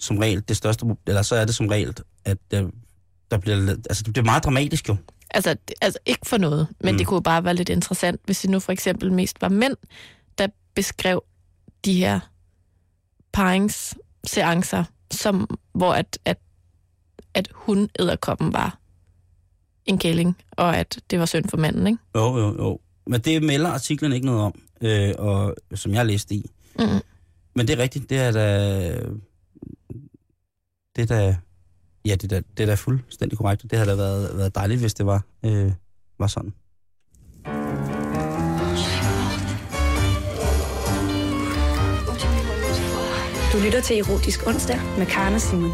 [0.00, 2.70] som regel det største, eller så er det som regel, at der,
[3.30, 4.96] der bliver, altså det bliver meget dramatisk jo.
[5.30, 6.98] Altså, altså ikke for noget, men mm.
[6.98, 9.76] det kunne jo bare være lidt interessant, hvis det nu for eksempel mest var mænd,
[10.38, 11.24] der beskrev
[11.84, 12.20] de her
[13.32, 16.38] paringsseancer, som, hvor at, at,
[17.34, 18.78] at hun æderkoppen var
[19.86, 21.98] en kælling, og at det var synd for manden, ikke?
[22.14, 22.80] Jo, jo, jo.
[23.06, 26.50] Men det melder artiklen ikke noget om, øh, og, som jeg læste i.
[26.78, 26.84] Mm.
[27.54, 29.00] Men det er rigtigt, det er da...
[31.00, 31.36] Det er da...
[32.04, 33.62] Ja, det er da, det er da fuldstændig korrekt.
[33.62, 35.72] Det havde da været, været dejligt, hvis det var, øh,
[36.18, 36.54] var sådan.
[43.52, 45.72] Du lytter til Erotisk Onsdag med Karne Simon.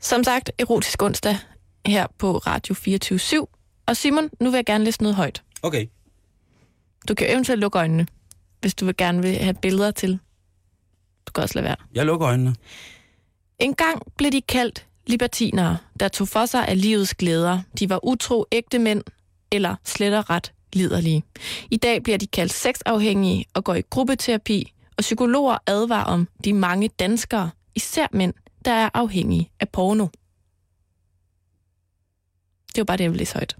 [0.00, 1.36] Som sagt, erotisk onsdag
[1.86, 3.46] her på Radio 24
[3.86, 5.42] Og Simon, nu vil jeg gerne læse noget højt.
[5.62, 5.86] Okay.
[7.08, 8.06] Du kan eventuelt lukke øjnene,
[8.60, 10.18] hvis du vil gerne vil have billeder til.
[11.26, 11.76] Du kan også lade være.
[11.94, 12.54] Jeg lukker øjnene.
[13.58, 17.60] En gang blev de kaldt libertinere, der tog for sig af livets glæder.
[17.78, 19.02] De var utro ægte mænd,
[19.52, 21.22] eller slet og ret liderlige.
[21.70, 26.52] I dag bliver de kaldt sexafhængige og går i gruppeterapi, og psykologer advarer om de
[26.52, 30.06] mange danskere, især mænd, der er afhængige af porno.
[32.78, 33.56] Det var bare det, jeg ville læse højt.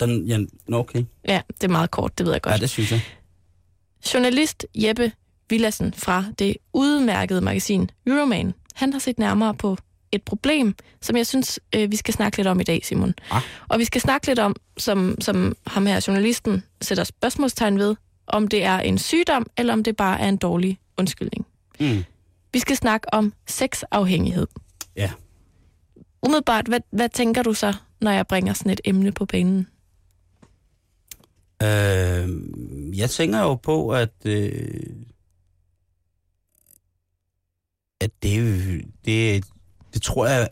[0.00, 0.38] Den, ja,
[0.68, 1.04] nå, okay.
[1.28, 2.52] Ja, det er meget kort, det ved jeg godt.
[2.52, 3.00] Ja, det synes jeg.
[4.14, 5.12] Journalist Jeppe
[5.50, 9.76] Villassen fra det udmærkede magasin Euroman, han har set nærmere på
[10.12, 13.14] et problem, som jeg synes, øh, vi skal snakke lidt om i dag, Simon.
[13.30, 13.42] Ah.
[13.68, 18.48] Og vi skal snakke lidt om, som, som ham her journalisten sætter spørgsmålstegn ved, om
[18.48, 21.46] det er en sygdom, eller om det bare er en dårlig undskyldning.
[21.80, 22.04] Mm.
[22.52, 24.46] Vi skal snakke om sexafhængighed.
[24.96, 25.10] Ja.
[26.22, 29.66] Umiddelbart, hvad, hvad tænker du så, når jeg bringer sådan et emne på banen?
[31.62, 32.28] Øh,
[32.98, 34.96] jeg tænker jo på, at, øh,
[38.00, 39.44] at det, det,
[39.94, 40.48] det tror jeg,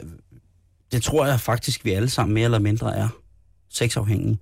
[0.92, 3.08] det tror jeg faktisk, vi alle sammen mere eller mindre er
[3.68, 4.38] sexafhængige.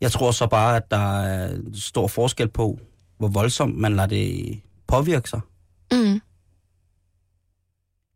[0.00, 2.78] Jeg tror så bare, at der er stor forskel på,
[3.18, 5.40] hvor voldsomt man lader det påvirke sig.
[5.92, 6.20] Mm.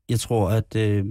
[0.08, 0.76] Jeg tror, at...
[0.76, 1.04] Øh,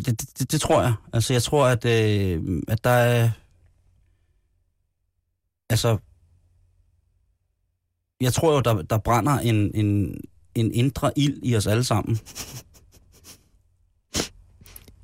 [0.00, 0.94] det, det, det, tror jeg.
[1.12, 3.30] Altså, jeg tror, at, øh, at der er...
[5.70, 5.98] Altså...
[8.20, 10.20] Jeg tror jo, der, der brænder en, en,
[10.54, 12.18] en indre ild i os alle sammen.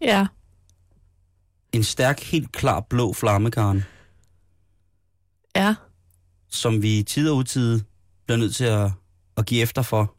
[0.00, 0.26] Ja.
[1.72, 3.82] En stærk, helt klar blå flamme, Karen,
[5.56, 5.74] Ja.
[6.50, 7.80] som vi i tid og utid
[8.26, 8.90] bliver nødt til at,
[9.36, 10.16] at give efter for.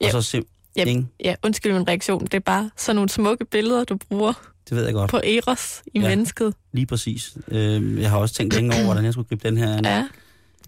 [0.00, 0.06] Ja.
[0.06, 0.44] Og så sim...
[0.76, 1.06] Ja, Ikke?
[1.24, 2.24] ja, undskyld min reaktion.
[2.24, 4.32] Det er bare sådan nogle smukke billeder, du bruger
[4.68, 5.10] Det ved jeg godt.
[5.10, 6.08] på Eros i Ja.
[6.08, 6.54] mennesket.
[6.72, 7.36] Lige præcis.
[7.48, 9.84] Øh, jeg har også tænkt længe over, hvordan jeg skulle gribe den her an.
[9.84, 10.08] Ja,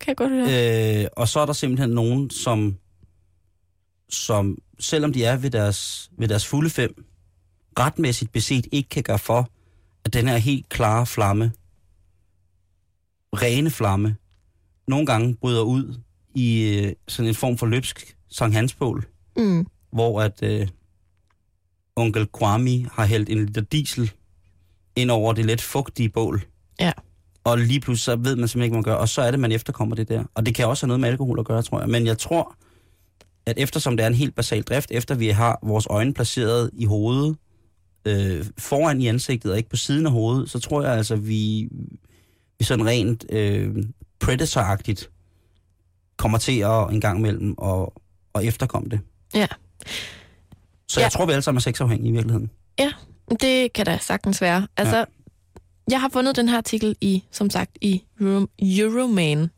[0.00, 1.02] kan jeg godt høre.
[1.02, 2.76] Øh, og så er der simpelthen nogen, som,
[4.10, 7.04] som selvom de er ved deres, ved deres fulde fem,
[7.78, 9.50] retmæssigt beset ikke kan gøre for,
[10.04, 11.52] at den her helt klare flamme,
[13.32, 14.16] rene flamme,
[14.88, 15.94] nogle gange bryder ud
[16.34, 19.66] i øh, sådan en form for løbsk Sankt Hansbål, Mm.
[19.92, 20.68] Hvor at øh,
[21.96, 24.12] onkel Kwame har hældt en liter diesel
[24.96, 26.42] ind over det let fugtige bål.
[26.80, 26.92] Ja.
[27.44, 28.94] Og lige pludselig så ved man simpelthen ikke, hvad man gør.
[28.94, 30.24] Og så er det, man efterkommer det der.
[30.34, 31.88] Og det kan også have noget med alkohol at gøre, tror jeg.
[31.88, 32.56] Men jeg tror,
[33.46, 36.84] at eftersom det er en helt basal drift, efter vi har vores øjne placeret i
[36.84, 37.36] hovedet,
[38.04, 41.68] øh, foran i ansigtet og ikke på siden af hovedet, så tror jeg altså, vi,
[42.58, 43.76] vi sådan rent øh,
[44.24, 45.10] predator-agtigt
[46.16, 49.00] kommer til at en gang imellem og, og efterkomme det.
[49.34, 49.46] Ja.
[50.88, 51.08] Så jeg Ja.
[51.08, 52.50] tror, vi alle sammen er sexafhængige i virkeligheden.
[53.40, 54.66] Det kan da sagtens være.
[54.76, 55.04] Altså, ja.
[55.90, 59.50] jeg har fundet den her artikel i, som sagt, i Euro- Euroman.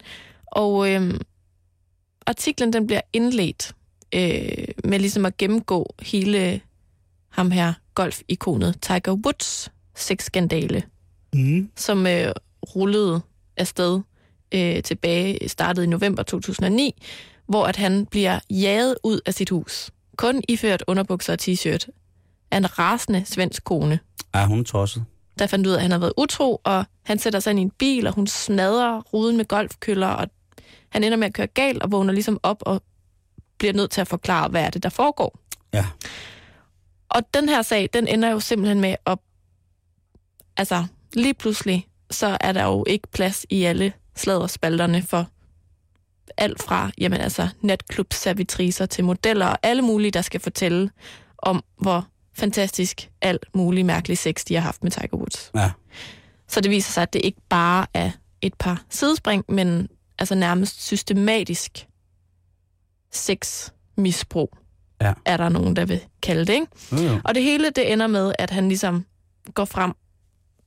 [0.47, 1.21] Og øhm,
[2.27, 3.73] artiklen, den bliver indledt
[4.15, 6.61] øh, med ligesom at gennemgå hele
[7.29, 10.83] ham her golfikonet Tiger Woods sexskandale,
[11.35, 11.71] Mm.
[11.77, 12.33] som øh,
[12.77, 13.21] rullede
[13.57, 14.01] afsted
[14.55, 17.03] øh, tilbage, startet i november 2009,
[17.49, 19.91] hvor at han bliver jaget ud af sit hus.
[20.21, 21.87] Kun iført underbukser og t-shirt
[22.51, 23.99] af en rasende svensk kone,
[24.35, 25.05] Er hun tosset?
[25.39, 27.63] der fandt ud af, at han havde været utro, og han sætter sig ind i
[27.63, 30.29] en bil, og hun smadrer ruden med golfkøller, og
[30.89, 32.83] han ender med at køre galt, og vågner ligesom op og
[33.59, 35.39] bliver nødt til at forklare, hvad er det, der foregår.
[35.73, 35.87] Ja.
[37.09, 39.19] Og den her sag, den ender jo simpelthen med at...
[40.57, 45.27] Altså, lige pludselig, så er der jo ikke plads i alle sladderspalterne for
[46.37, 50.91] alt fra, jamen altså, natklubservitriser til modeller og alle mulige, der skal fortælle
[51.39, 55.51] om, hvor fantastisk alt muligt mærkelig sex, de har haft med Tiger Woods.
[55.55, 55.71] Ja.
[56.49, 58.11] Så det viser sig, at det ikke bare er
[58.43, 59.89] et par sidespring, men
[60.19, 61.87] altså nærmest systematisk
[63.13, 64.57] sexmisbrug,
[65.01, 65.13] Ja.
[65.25, 66.53] er der nogen, der vil kalde det.
[66.53, 66.67] Ikke?
[66.93, 67.21] Jo, jo.
[67.25, 69.05] Og det hele det ender med, at han ligesom
[69.55, 69.93] går frem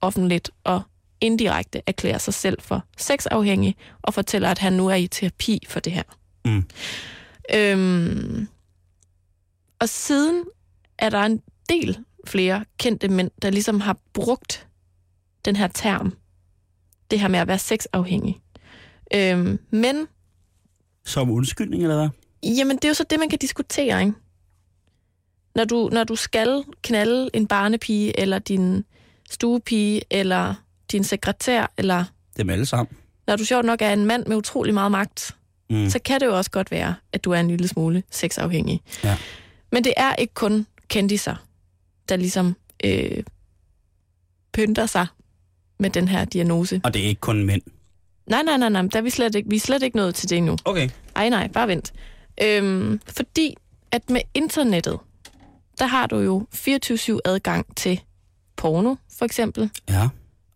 [0.02, 0.82] offentligt og
[1.24, 5.80] indirekte erklærer sig selv for sexafhængig og fortæller, at han nu er i terapi for
[5.80, 6.04] det her.
[6.46, 6.66] Mm.
[7.54, 8.48] Øhm,
[9.80, 10.44] og siden
[10.98, 14.68] er der en del flere kendte mænd, der ligesom har brugt
[15.46, 16.14] den her term.
[17.12, 18.42] Det her med at være sexafhængig.
[19.14, 20.08] Øhm, men
[21.06, 22.10] Som undskyldning, eller hvad?
[22.58, 24.14] Jamen, det er jo så det, man kan diskutere, ikke?
[25.56, 28.86] Når du, når du skal knalde en barnepige, eller din
[29.30, 30.56] stuepige, eller
[30.92, 32.06] din sekretær, eller
[32.38, 32.98] Dem alle sammen.
[33.28, 35.36] når du sjovt nok er en mand med utrolig meget magt,
[35.70, 35.90] Mm.
[35.90, 38.82] så kan det jo også godt være, at du er en lille smule sexafhængig.
[39.04, 39.18] Ja.
[39.72, 41.36] Men det er ikke kun kendiser,
[42.10, 43.24] der ligesom øh,
[44.54, 45.08] pynter sig
[45.80, 46.82] med den her diagnose.
[46.84, 47.62] Og det er ikke kun mænd.
[48.28, 50.30] Nej, nej, nej, nej, der er vi, slet ikke, vi er slet ikke nået til
[50.30, 50.58] det endnu.
[50.66, 50.90] Okay.
[51.16, 51.94] Ej, nej, bare vent.
[52.44, 53.56] Øhm, fordi
[53.92, 55.00] at med internettet,
[55.80, 58.02] der har du jo 24-7 adgang til
[58.56, 60.10] porno, for eksempel, Ja.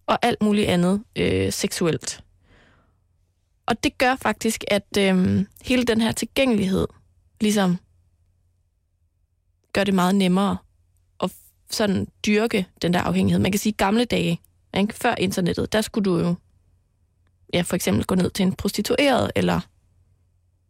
[0.07, 2.23] Og alt muligt andet øh, seksuelt.
[3.65, 6.87] Og det gør faktisk, at øh, hele den her tilgængelighed
[7.41, 7.77] ligesom
[9.73, 10.57] gør det meget nemmere
[11.23, 11.31] at
[11.69, 13.39] sådan dyrke den der afhængighed.
[13.41, 14.41] Man kan sige gamle dage,
[14.77, 14.93] ikke?
[14.93, 16.35] før internettet, der skulle du jo
[17.53, 19.59] ja, for eksempel gå ned til en prostitueret eller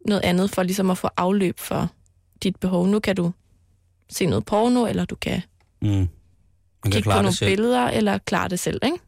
[0.08, 1.90] noget andet for ligesom at få afløb for
[2.42, 2.86] dit behov.
[2.86, 3.32] Nu kan du
[4.10, 5.42] se noget porno, eller du kan
[5.82, 6.08] Mm.
[6.82, 7.50] Kan kigge på nogle selv.
[7.50, 8.98] billeder, eller klare det selv, ikke?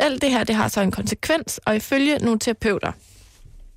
[0.00, 2.92] Alt det her, det har så en konsekvens, og ifølge nogle terapeuter,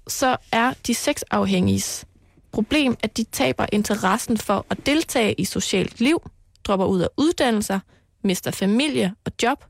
[0.08, 2.06] så er de sexafhængiges
[2.52, 6.30] problem, at de taber interessen for at deltage i socialt liv,
[6.64, 7.80] dropper ud af uddannelser,
[8.24, 9.66] mister familie og job.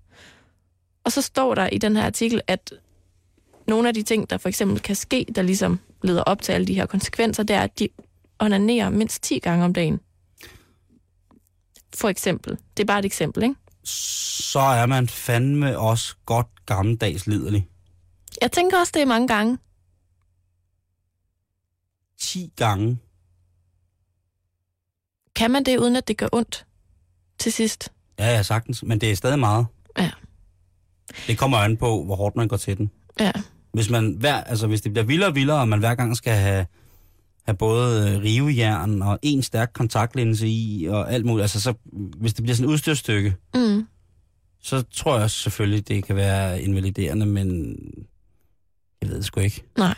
[1.03, 2.73] Og så står der i den her artikel, at
[3.67, 6.67] nogle af de ting, der for eksempel kan ske, der ligesom leder op til alle
[6.67, 7.87] de her konsekvenser, det er, at de
[8.39, 9.99] onanerer mindst 10 gange om dagen.
[11.95, 12.57] For eksempel.
[12.77, 13.55] Det er bare et eksempel, ikke?
[13.83, 17.67] Så er man fandme også godt gammeldags liderlig.
[18.41, 19.57] Jeg tænker også, det er mange gange.
[22.19, 22.99] 10 gange.
[25.35, 26.65] Kan man det, uden at det gør ondt
[27.39, 27.91] til sidst?
[28.19, 28.83] Ja, ja, sagtens.
[28.83, 29.65] Men det er stadig meget.
[29.97, 30.11] Ja.
[31.27, 32.91] Det kommer an på, hvor hårdt man går til den.
[33.19, 33.31] Ja.
[33.73, 36.33] Hvis, man hver, altså, hvis det bliver vildere og vildere, og man hver gang skal
[36.33, 36.65] have,
[37.45, 41.73] have både øh, rivejern og en stærk kontaktlinse i, og alt muligt, altså så,
[42.17, 43.87] hvis det bliver sådan et udstyrstykke, Mm.
[44.61, 47.75] så tror jeg selvfølgelig, det kan være invaliderende, men
[49.01, 49.63] jeg ved det sgu ikke.
[49.77, 49.95] Nej.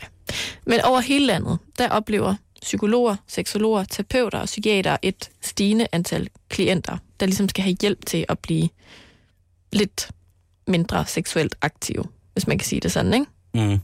[0.66, 6.98] Men over hele landet, der oplever psykologer, seksologer, terapeuter og psykiater et stigende antal klienter,
[7.20, 8.68] der ligesom skal have hjælp til at blive
[9.72, 10.10] lidt
[10.66, 13.26] mindre seksuelt aktive, hvis man kan sige det sådan, ikke?
[13.74, 13.78] Mm.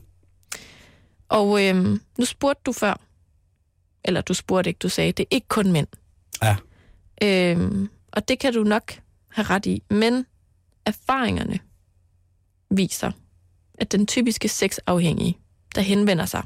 [1.29, 2.99] Og øhm, nu spurgte du før,
[4.03, 5.87] eller du spurgte ikke, du sagde, det er ikke kun mænd.
[6.43, 6.55] Ja.
[7.23, 8.93] Øhm, og det kan du nok
[9.27, 10.25] have ret i, men
[10.85, 11.59] erfaringerne
[12.69, 13.11] viser,
[13.73, 15.37] at den typiske sexafhængige,
[15.75, 16.43] der henvender sig,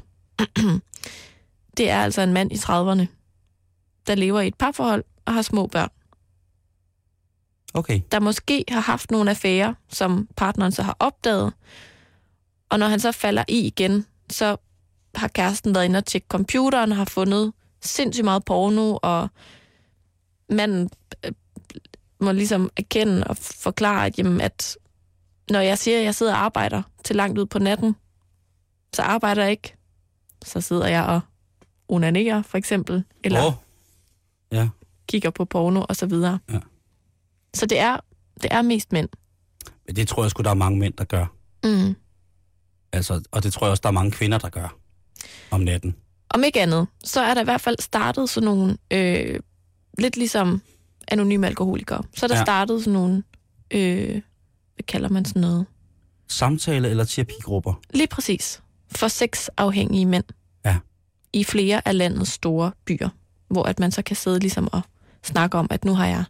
[1.76, 3.06] det er altså en mand i 30'erne,
[4.06, 5.90] der lever i et parforhold og har små børn.
[7.74, 8.00] Okay.
[8.12, 11.52] Der måske har haft nogle affærer, som partneren så har opdaget,
[12.68, 14.56] og når han så falder i igen, så
[15.18, 17.52] har kæresten været inde og tjekke computeren har fundet
[17.82, 19.28] sindssygt meget porno, og
[20.50, 20.90] manden
[21.26, 21.32] øh,
[22.20, 24.76] må ligesom erkende og forklare, at, jamen, at
[25.50, 27.96] når jeg siger, at jeg sidder og arbejder til langt ud på natten,
[28.94, 29.74] så arbejder jeg ikke.
[30.44, 31.20] Så sidder jeg og
[31.88, 33.52] onanerer, for eksempel, eller Åh.
[34.52, 34.68] Ja.
[35.08, 36.38] kigger på porno og så videre.
[36.52, 36.60] Ja.
[37.54, 37.96] Så det er,
[38.42, 39.08] det er mest mænd.
[39.86, 41.26] Men det tror jeg sgu, der er mange mænd, der gør.
[41.64, 41.96] Mm.
[42.92, 44.77] Altså, og det tror jeg også, der er mange kvinder, der gør
[45.50, 45.94] om natten.
[46.30, 49.40] Om ikke andet, så er der i hvert fald startet sådan nogle, øh,
[49.98, 50.62] lidt ligesom
[51.08, 52.44] anonyme alkoholikere, så er der Ja.
[52.44, 53.22] startet sådan nogle,
[53.70, 54.10] øh,
[54.74, 55.66] hvad kalder man sådan noget,
[56.28, 57.80] samtale- eller terapigrupper.
[57.94, 58.62] Lige præcis.
[58.96, 60.24] For sexafhængige mænd.
[60.64, 60.76] Ja.
[61.32, 63.08] I flere af landets store byer.
[63.48, 64.80] Hvor at man så kan sidde ligesom og
[65.24, 66.24] snakke om, at nu har jeg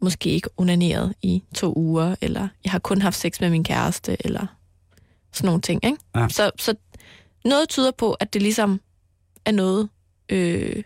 [0.00, 4.16] måske ikke onaneret i to uger, eller jeg har kun haft sex med min kæreste,
[4.26, 4.46] eller
[5.32, 5.84] sådan nogle ting.
[5.84, 5.98] Ikke?
[6.16, 6.28] Ja.
[6.28, 6.74] Så, så
[7.48, 8.80] noget tyder på, at det ligesom
[9.44, 9.88] er noget,
[10.28, 10.82] øh,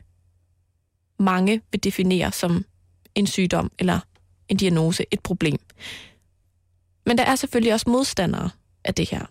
[1.18, 2.64] mange vil definere som
[3.14, 4.00] en sygdom, eller
[4.48, 5.58] en diagnose, et problem.
[7.06, 8.50] Men der er selvfølgelig også modstandere
[8.84, 9.26] af det her.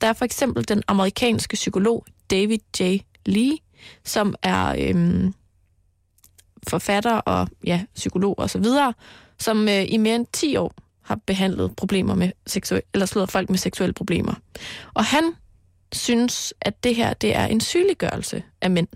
[0.00, 2.98] Der er for eksempel den amerikanske psykolog David J.
[3.26, 3.58] Lee,
[4.04, 5.34] som er øhm,
[6.68, 8.94] forfatter og ja, psykolog og så videre,
[9.38, 13.50] som øh, i mere end 10 år har behandlet problemer med seksuel, eller slået folk
[13.50, 14.34] med seksuelle problemer.
[14.94, 15.34] Og han
[15.96, 18.88] synes, at det her det er en sygeliggørelse af mænd.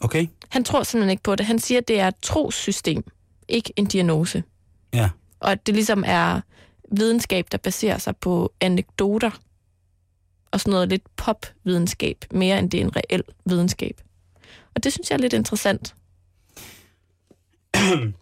[0.00, 0.26] Okay?
[0.48, 1.46] Han tror simpelthen ikke på det.
[1.46, 3.04] Han siger, at det er et trossystem,
[3.48, 4.42] ikke en diagnose.
[4.94, 5.10] Ja.
[5.40, 6.40] Og at det ligesom er
[6.92, 9.30] videnskab, der baserer sig på anekdoter
[10.50, 14.00] og sådan noget lidt pop-videnskab, mere end det er en reel videnskab.
[14.74, 15.94] Og det synes jeg er lidt interessant.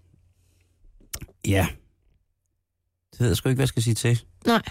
[1.47, 1.67] Ja.
[3.13, 4.25] Det ved jeg sgu ikke, hvad jeg skal sige til.
[4.47, 4.63] Nej.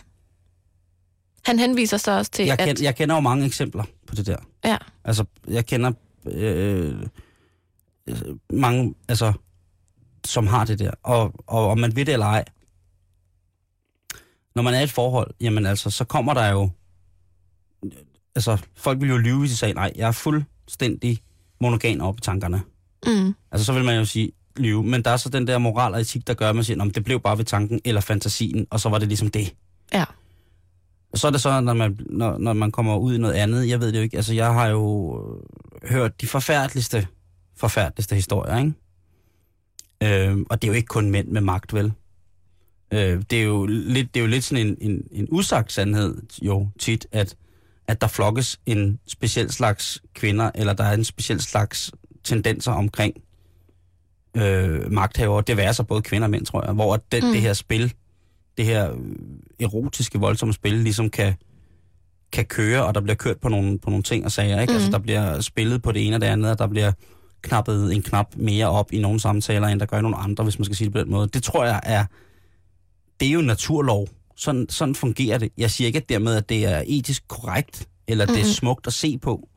[1.45, 2.67] Han henviser så også til, Jeg, at...
[2.67, 4.37] kend, jeg kender jo mange eksempler på det der.
[4.65, 5.91] Ja, Altså, jeg kender
[6.25, 6.95] øh,
[8.49, 9.33] mange, altså,
[10.25, 10.91] som har det der.
[11.03, 12.45] Og, og om man ved det eller ej,
[14.55, 16.69] når man er i et forhold, jamen altså, så kommer der jo...
[18.35, 21.19] Altså, folk vil jo lyve, hvis de sagde, nej, jeg er fuldstændig
[21.61, 22.61] monogan op i tankerne.
[23.05, 24.83] mm, Altså, så vil man jo sige, lyve.
[24.83, 26.83] Men der er så den der moral og etik, der gør, at man siger, "Nå,
[26.83, 29.53] men det blev bare ved tanken eller fantasien, og så var det ligesom det.
[29.93, 30.05] ja.
[31.13, 33.67] Og så er det så, når man, når, når man kommer ud i noget andet.
[33.69, 34.17] Jeg ved det jo ikke.
[34.17, 35.17] Altså, jeg har jo
[35.83, 37.07] øh, hørt de forfærdeligste,
[37.57, 38.73] forfærdeligste historier, ikke?
[40.31, 41.91] Øh, og det er jo ikke kun mænd med magt, vel?
[42.93, 46.17] Øh, det, er jo lidt, det er jo lidt sådan en, en, en usagt sandhed,
[46.41, 47.35] jo tit, at,
[47.87, 51.91] at der flokkes en speciel slags kvinder, eller der er en speciel slags
[52.23, 53.13] tendenser omkring
[54.37, 55.43] øh, magthavere.
[55.47, 56.73] Det værer sig både kvinder og mænd, tror jeg.
[56.73, 57.27] Hvor den, Mm.
[57.27, 57.33] mm.
[57.33, 57.93] det her spil,
[58.57, 58.97] det her øh,
[59.59, 61.33] erotiske, voldsomme spil, ligesom kan,
[62.31, 64.61] kan køre, og der bliver kørt på nogle, på nogle ting og sager.
[64.61, 64.71] Ikke?
[64.71, 64.75] Mm.
[64.75, 64.91] Altså, Mhm.
[64.91, 66.91] der bliver spillet på det ene og det andet, og der bliver
[67.41, 70.59] knappet en knap mere op i nogle samtaler, end der gør i nogle andre, hvis
[70.59, 71.27] man skal sige det på den måde.
[71.27, 72.05] Det tror jeg er,
[73.19, 74.07] det er jo naturlov.
[74.35, 75.51] Sådan, sådan fungerer det.
[75.57, 78.35] Jeg siger ikke at dermed, at det er etisk korrekt, eller mm-hmm.
[78.35, 78.53] det er Mhm.
[78.53, 79.49] smukt at se på.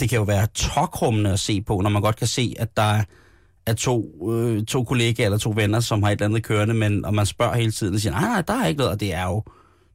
[0.00, 2.82] Det kan jo være tokrummende at se på, når man godt kan se, at der
[2.82, 3.04] er
[3.66, 7.04] er to, øh, to kollegaer eller to venner, som har et eller andet kørende, men,
[7.04, 9.14] og man spørger hele tiden og siger, nej, nej, der er ikke noget, og det
[9.14, 9.42] er jo,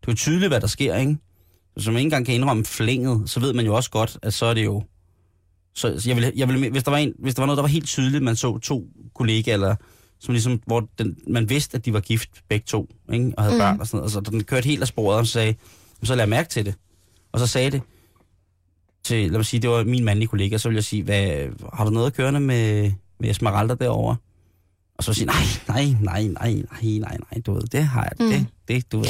[0.02, 1.18] det er jo tydeligt, hvad der sker, ikke?
[1.86, 4.54] Man ikke engang kan indrømme flænget, så ved man jo også godt, at så er
[4.54, 4.84] det jo...
[5.76, 7.68] Så jeg vil, jeg vil, hvis, der var en, hvis der var noget, der var
[7.70, 9.76] helt tydeligt, man så to kollegaer, eller
[10.20, 13.34] som ligesom, hvor den, man vidste, at de var gift begge to, ikke?
[13.38, 13.60] og havde Mm.
[13.60, 15.56] børn og sådan noget, og så den kørte helt af sporet, og så sagde,
[16.04, 16.76] så lad mærke til det.
[17.32, 17.82] Og så sagde det
[19.04, 21.86] til, lad mig sige, det var min mandlige kollega, så ville jeg sige, hvad, har
[21.86, 24.16] du noget kørende med, med Esmeralda derovre?
[24.98, 25.36] Og så sige, nej,
[25.68, 28.32] nej, nej, nej, nej, nej, nej, du ved, det har jeg, Mm.
[28.32, 29.08] det, det, du ved.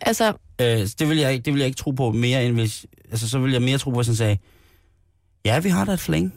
[0.00, 0.66] Altså, Øh,
[0.98, 3.38] det vil, jeg, ikke- det vil jeg ikke tro på mere, end hvis, altså så
[3.38, 4.38] vil jeg mere tro på, hvis han sagde,
[5.44, 6.34] ja, vi har da et fling.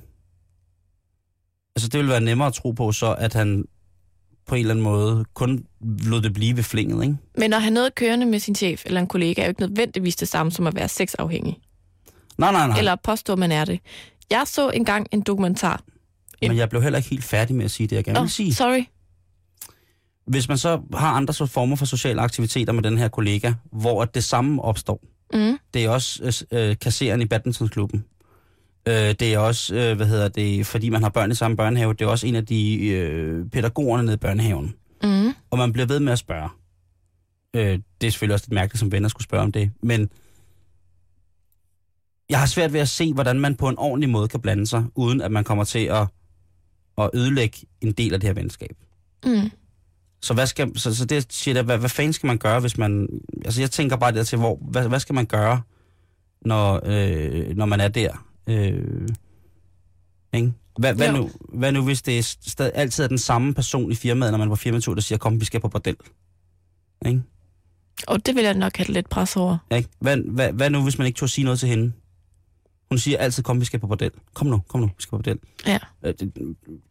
[1.75, 3.65] Altså det ville være nemmere at tro på, så at han
[4.47, 7.17] på en eller anden måde kun lod det blive ved flinget, ikke?
[7.37, 10.15] men at have noget kørende med sin chef eller en kollega, er jo ikke nødvendigvis
[10.15, 11.59] det samme som at være sexafhængig.
[12.37, 12.77] Nej, nej, nej.
[12.77, 13.79] Eller påstå, at man er det.
[14.29, 15.83] Jeg så engang en dokumentar.
[16.41, 18.31] Men jeg blev heller ikke helt færdig med at sige det, jeg gerne Åh, vil
[18.31, 18.53] sige.
[18.53, 18.83] sorry.
[20.27, 24.05] Hvis man så har andre så former for sociale aktiviteter med den her kollega, hvor
[24.05, 25.01] det samme opstår,
[25.33, 25.57] Mm.
[25.73, 28.05] det er også øh, kasseren i badmintonklubben.
[28.87, 31.93] Øh, det er også, øh, hvad hedder det, fordi man har børn i samme børnehave,
[31.93, 34.75] det er også en af de øh, pædagogerne nede i børnehaven.
[35.03, 35.33] Mm.
[35.49, 36.49] Og man bliver ved med at spørge.
[37.55, 40.09] Øh, det er selvfølgelig også lidt mærkeligt, som venner skulle spørge om det, men
[42.29, 44.83] jeg har svært ved at se, hvordan man på en ordentlig måde kan blande sig,
[44.95, 46.07] uden at man kommer til at,
[46.97, 48.75] at ødelægge en del af det her venskab.
[49.25, 49.51] Mm.
[50.21, 52.77] Så hvad skal, så, så det siger jeg, hvad, hvad fanden skal man gøre, hvis
[52.77, 53.07] man,
[53.45, 55.61] altså jeg tænker bare der til, hvor, hvad, hvad skal man gøre,
[56.41, 58.25] når, øh, når man er der?
[58.47, 59.07] Øh,
[60.33, 60.53] ikke?
[60.79, 61.17] Hvad, hvad, Jo.
[61.17, 64.37] nu, hvad nu, hvis det er stadig, altid er den samme person i firmaet, når
[64.37, 65.95] man var firmatur, der siger, kom, vi skal på bordel?
[67.05, 67.21] Ikke?
[68.07, 69.57] Og det vil jeg nok have lidt pres over.
[69.75, 69.89] Ikke?
[69.99, 71.91] Hvad, hvad, hvad nu, hvis man ikke turde sige noget til hende?
[72.89, 74.11] Hun siger altid, kom, vi skal på bordel.
[74.33, 75.39] Kom nu, kom nu, vi skal på bordel.
[75.65, 75.77] Ja.
[76.03, 76.35] Øh, Det,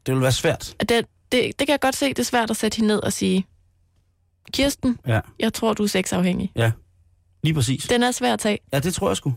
[0.06, 0.74] det vil være svært.
[0.80, 3.12] Det, det, det kan jeg godt se, det er svært at sætte hende ned og
[3.12, 3.46] sige,
[4.52, 6.52] Kirsten, Ja, jeg tror, du er sexafhængig.
[7.42, 7.84] lige præcis.
[7.84, 8.58] Den er svær at tage.
[8.72, 9.34] Ja, det tror jeg sgu.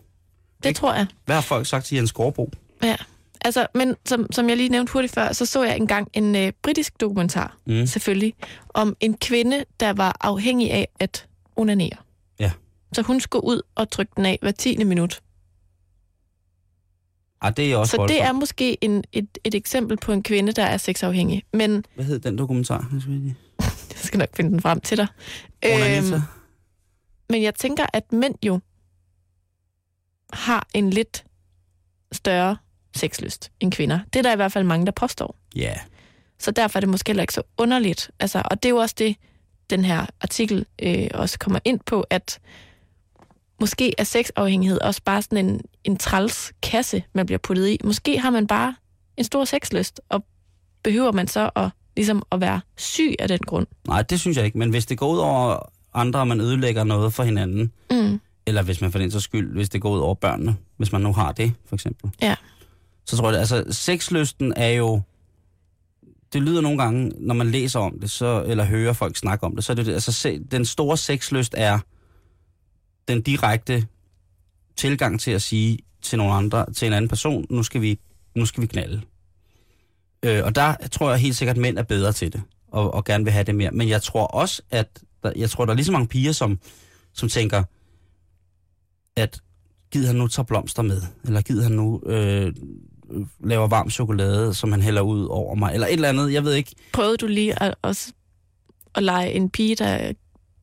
[0.64, 0.78] Det Ikke?
[0.78, 1.08] tror jeg.
[1.26, 2.52] Hvad har folk sagt til Jens Gårdbo?
[2.84, 2.96] Ja.
[3.42, 6.52] Altså, men som, som jeg lige nævnte hurtigt før, så så jeg engang en øh,
[6.64, 7.86] britisk dokumentar, Mm.
[7.86, 8.34] selvfølgelig,
[8.70, 11.98] om en kvinde, der var afhængig af at onanere.
[12.40, 12.52] Ja.
[12.94, 15.22] Så hun skulle ud og trykke den af hver tiende minut.
[17.42, 18.22] Ah, det er også Så det voldsomt.
[18.22, 21.44] er måske en, et, et eksempel på en kvinde, der er sexafhængig.
[21.54, 22.90] Men Hvad hed den dokumentar?
[22.94, 23.36] Jeg skal lige-
[23.90, 25.08] jeg skal nok finde den frem til dig.
[25.66, 26.22] Onanita?
[27.30, 28.60] men jeg tænker, at mænd jo
[30.34, 31.24] har en lidt
[32.12, 32.58] større
[32.96, 34.00] sexlyst end kvinder.
[34.14, 35.36] Det er der i hvert fald mange, der påstår.
[35.56, 35.74] Ja.
[36.40, 38.12] Så derfor er det måske heller ikke så underligt.
[38.20, 39.16] Altså, og det er jo også det,
[39.70, 42.40] den her artikel øh, også kommer ind på, at
[43.60, 47.78] måske er sexafhængighed også bare sådan en, en træls kasse, man bliver puttet i.
[47.84, 48.76] Måske har man bare
[49.18, 50.24] en stor sexlyst, og
[50.84, 53.68] behøver man så at, ligesom at være syg af den grund.
[53.88, 54.58] Nej, det synes jeg ikke.
[54.58, 58.20] Men hvis det går ud over andre, og man ødelægger noget for hinanden, Mm.
[58.46, 61.02] eller hvis man for den så skyld, hvis det går ud over børnene, hvis man
[61.02, 62.12] nu har det, for eksempel.
[62.22, 62.36] Ja.
[63.06, 65.02] Så tror jeg, altså sexlysten er jo,
[66.34, 69.56] det lyder nogle gange, når man læser om det, så, eller hører folk snakke om
[69.56, 71.80] det, så er det, altså se, den store sexlyst er
[73.10, 73.88] den direkte
[74.76, 78.00] tilgang til at sige til nogle andre, til en anden person, nu skal vi,
[78.36, 79.02] nu skal vi knalde.
[80.24, 83.06] Øh, og der tror jeg helt sikkert, at mænd er bedre til det, og, og
[83.06, 83.72] gerne vil have det mere.
[83.72, 86.60] Men jeg tror også, at der, jeg tror, der er lige så mange piger, som,
[87.14, 87.64] som tænker,
[89.16, 89.42] at
[89.92, 92.54] gider han nu tage blomster med, eller gider han nu øh,
[93.44, 96.54] laver varm chokolade, som han hælder ud over mig, eller et eller andet, jeg ved
[96.54, 96.76] ikke.
[96.94, 98.12] Prøvede du lige at, at,
[98.96, 100.14] at lege en pige, der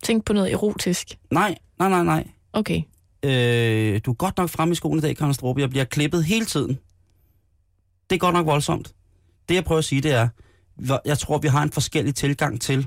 [0.03, 1.19] tænkte på noget erotisk?
[1.31, 2.27] Nej, nej, nej, nej.
[2.57, 2.83] Okay.
[3.23, 5.59] Øh, du er godt nok fremme i skolen i dag, Karen Strup.
[5.59, 6.79] Jeg bliver klippet hele tiden.
[8.11, 8.95] Det er godt nok voldsomt.
[9.49, 10.29] Det, jeg prøver at sige, det er,
[11.05, 12.87] jeg tror, vi har en forskellig tilgang til,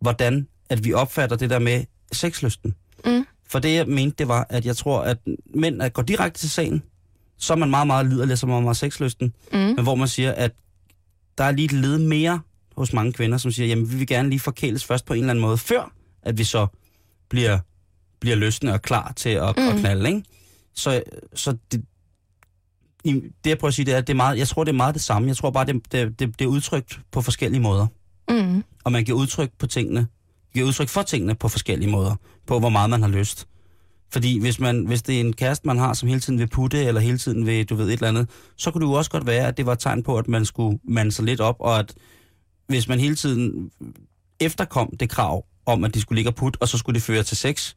[0.00, 2.74] hvordan at vi opfatter det der med sexlysten.
[3.04, 3.26] Mm.
[3.46, 5.18] For det, jeg mente, det var, at jeg tror, at
[5.54, 6.82] mænd at går direkte til sagen,
[7.38, 9.34] så er man meget, meget liderlig, så er man meget sexlysten.
[9.52, 9.58] Mm.
[9.58, 10.52] Men hvor man siger, at
[11.38, 12.40] der er lige et led mere
[12.76, 15.30] hos mange kvinder, som siger, jamen vi vil gerne lige forkæles først på en eller
[15.30, 15.92] anden måde, før
[16.22, 16.66] at vi så
[17.28, 17.58] bliver,
[18.24, 19.68] bliver løsne og klar til at, mm.
[19.68, 20.22] at knalde, ikke?
[20.74, 21.02] Så,
[21.34, 21.84] så det,
[23.04, 24.94] det, jeg prøver at sige, det er, det er meget, jeg tror, det er meget
[24.94, 25.28] det samme.
[25.28, 27.86] Jeg tror bare, det, det, det, det er udtrykt på forskellige måder.
[28.28, 28.64] Mm.
[28.84, 30.06] Og man giver udtryk på tingene,
[30.54, 32.14] giver udtryk for tingene på forskellige måder,
[32.46, 33.48] på hvor meget man har lyst.
[34.12, 36.84] Fordi hvis, man, hvis det er en kæreste, man har, som hele tiden vil putte,
[36.84, 39.26] eller hele tiden vil, du ved, et eller andet, så kunne det jo også godt
[39.26, 41.78] være, at det var et tegn på, at man skulle mande sig lidt op, og
[41.78, 41.94] at
[42.66, 43.70] hvis man hele tiden
[44.40, 47.22] efterkom det krav om, at de skulle ligge og putte, og så skulle det føre
[47.22, 47.74] til sex,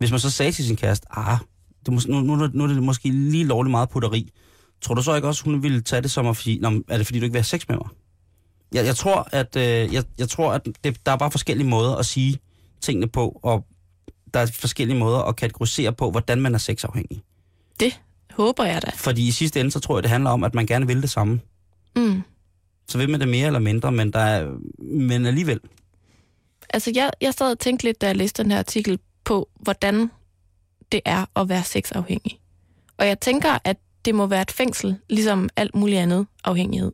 [0.00, 1.38] hvis man så sagde til sin kæreste, ah,
[1.86, 4.30] det mås- nu, nu, er det- nu er det måske lige lovligt meget putteri,
[4.80, 6.96] tror du så ikke også, hun ville tage det som at sige, "Nå, men er
[6.96, 7.86] det fordi, du ikke vil have sex med mig?
[8.74, 11.96] Jeg, jeg tror, at, øh, jeg, jeg tror, at det, der er bare forskellige måder
[11.96, 12.38] at sige
[12.80, 13.64] tingene på, og
[14.34, 17.22] der er forskellige måder at kategorisere på, hvordan man er sexafhængig.
[17.80, 18.00] Det
[18.32, 18.90] håber jeg da.
[18.94, 21.10] Fordi i sidste ende, så tror jeg, det handler om, at man gerne vil det
[21.10, 21.40] samme.
[21.96, 22.22] Mm.
[22.88, 25.60] Så vil man det mere eller mindre, men, der er, men alligevel.
[26.70, 28.98] Altså, jeg, jeg sad og tænkte lidt, da jeg læste den her artikel,
[29.30, 30.10] på, hvordan
[30.92, 32.40] det er at være sexafhængig.
[32.96, 36.92] Og jeg tænker, at det må være et fængsel, ligesom alt muligt andet afhængighed.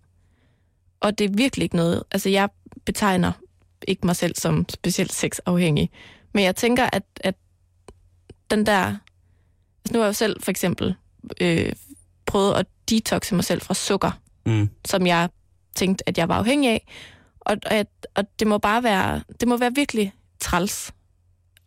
[1.01, 2.03] Og det er virkelig ikke noget...
[2.11, 2.49] Altså, jeg
[2.85, 3.33] betegner
[3.89, 5.91] ikke mig selv som specielt sexafhængig,
[6.35, 7.35] men jeg tænker, at, at
[8.51, 8.97] den der...
[9.85, 10.95] Altså, nu har jeg jo selv for eksempel
[11.41, 11.73] øh,
[12.27, 14.11] prøvet at detoxe mig selv fra sukker,
[14.47, 14.71] Mm.
[14.85, 15.29] som jeg
[15.75, 16.87] tænkte, at jeg var afhængig af.
[17.41, 20.93] Og, og, at, og det må bare være, det må være virkelig træls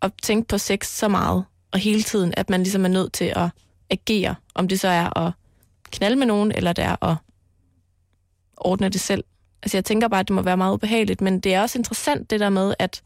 [0.01, 3.33] at tænke på sex så meget, og hele tiden, at man ligesom er nødt til
[3.35, 3.49] at
[3.89, 5.33] agere, om det så er at
[5.91, 7.15] knalde med nogen, eller det er at
[8.57, 9.23] ordne det selv.
[9.63, 12.29] Altså jeg tænker bare, at det må være meget ubehageligt, men det er også interessant
[12.29, 13.03] det der med, at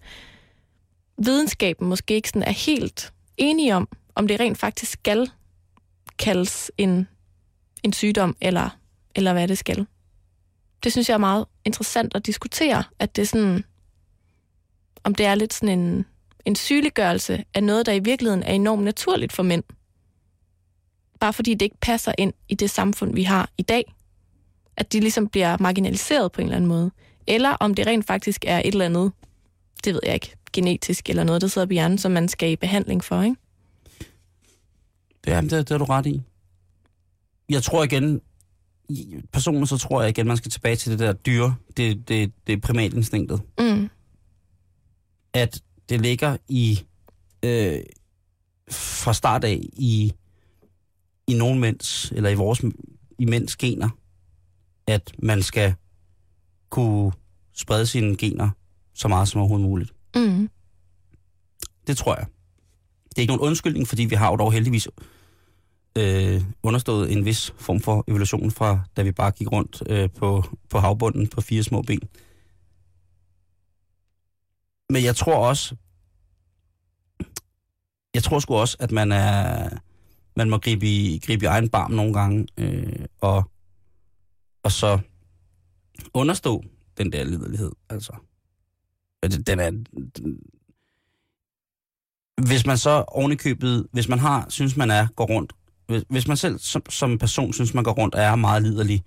[1.17, 5.31] videnskaben måske ikke sådan er helt enige om, om det rent faktisk skal
[6.19, 7.07] kaldes en,
[7.83, 8.69] en sygdom, eller,
[9.15, 9.87] eller hvad det skal.
[10.83, 13.63] Det synes jeg er meget interessant at diskutere, at det er sådan,
[15.03, 16.05] om det er lidt sådan en,
[16.45, 19.63] en sygeliggørelse af noget, der i virkeligheden er enormt naturligt for mænd.
[21.19, 23.93] Bare fordi det ikke passer ind i det samfund, vi har i dag.
[24.77, 26.91] At de ligesom bliver marginaliseret på en eller anden måde.
[27.27, 29.11] Eller om det rent faktisk er et eller andet,
[29.83, 32.55] det ved jeg ikke, genetisk eller noget, der sidder på hjernen, som man skal i
[32.55, 33.35] behandling for, ikke?
[35.25, 36.21] Det, er, det, det er du ret i.
[37.49, 38.21] Jeg tror igen,
[39.31, 42.61] personligt så tror jeg igen, man skal tilbage til det der dyre, det, det, det
[42.61, 43.41] primatinstinktet.
[43.59, 43.89] Mm.
[45.33, 46.85] At det ligger i,
[47.43, 47.79] øh,
[48.71, 50.13] fra start af i,
[51.27, 52.61] i nogen mænds, eller i vores,
[53.19, 53.89] i mænds gener,
[54.87, 55.73] at man skal
[56.69, 57.11] kunne
[57.53, 58.49] sprede sine gener
[58.93, 59.93] så meget som overhovedet muligt.
[60.15, 60.49] Mm.
[61.87, 62.25] Det tror jeg.
[63.09, 64.87] Det er ikke nogen undskyldning, fordi vi har jo dog heldigvis
[65.97, 70.43] øh, understået en vis form for evolution fra, da vi bare gik rundt øh, på,
[70.69, 72.01] på havbunden på fire små ben.
[74.89, 75.75] Men jeg tror også,
[78.13, 79.69] jeg tror sgu også, at man er
[80.35, 83.51] man må gribe i, gribe i egen barm nogle gange, øh, og,
[84.63, 84.99] og så
[86.13, 86.63] understå
[86.97, 88.13] den der liderlighed, altså.
[89.23, 89.69] Den- Den er...
[89.69, 90.39] Den,
[92.47, 95.53] hvis man så ovenikøbet, hvis man har, synes man er, går rundt,
[95.87, 99.03] hvis, hvis man selv som, som person synes, man går rundt og er meget liderlig,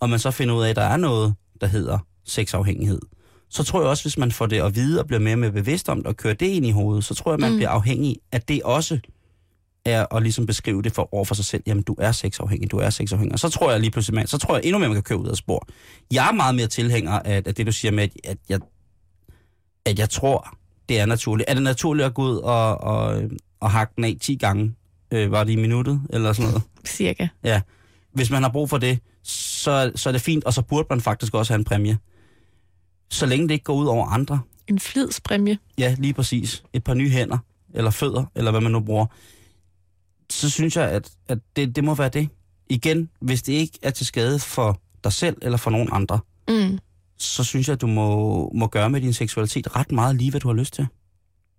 [0.00, 3.00] og man så finder ud af, at der er noget, der hedder sexafhængighed,
[3.48, 5.88] så tror jeg også, hvis man får det at vide og bliver mere mere bevidst
[5.88, 7.52] om det og kører det ind i hovedet, så tror jeg, man Mm.
[7.54, 7.58] mm.
[7.58, 8.98] bliver afhængig af det også
[9.84, 11.62] er at ligesom beskrive det for over for sig selv.
[11.66, 13.32] Jamen, du er sexafhængig, du er sexafhængig.
[13.32, 15.18] Og så tror jeg lige pludselig, man, så tror jeg endnu mere, man kan køre
[15.18, 15.68] ud af spor.
[16.12, 18.60] Jeg er meget mere tilhænger af, af det, du siger med, at, at, jeg,
[19.84, 20.56] at jeg tror,
[20.88, 21.50] det er naturligt.
[21.50, 23.22] Er det naturligt at gå ud og, og,
[23.60, 24.74] og hakke den af 10 gange?
[25.10, 26.62] Øh, var det i minuttet, eller sådan noget?
[26.96, 27.28] Cirka.
[27.44, 27.60] Ja.
[28.12, 31.00] Hvis man har brug for det, så, så er det fint, og så burde man
[31.00, 31.98] faktisk også have en præmie.
[33.10, 34.40] Så længe det ikke går ud over andre.
[34.66, 35.58] En flidspræmie.
[35.78, 36.64] Ja, lige præcis.
[36.72, 37.38] Et par nye hænder,
[37.74, 39.06] eller fødder, eller hvad man nu bruger.
[40.30, 42.28] Så synes jeg, at, at det, det må være det.
[42.68, 46.78] Igen, hvis det ikke er til skade for dig selv eller for nogen andre, Mm.
[47.18, 50.40] så synes jeg, at du må, må gøre med din seksualitet ret meget lige, hvad
[50.40, 50.86] du har lyst til.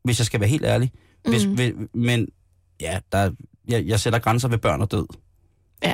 [0.03, 0.91] Hvis jeg skal være helt ærlig.
[1.29, 1.57] Hvis, Mm.
[1.57, 2.27] ved, men
[2.81, 3.31] ja, der,
[3.67, 5.05] jeg, jeg sætter grænser ved børn og død
[5.83, 5.93] Ja.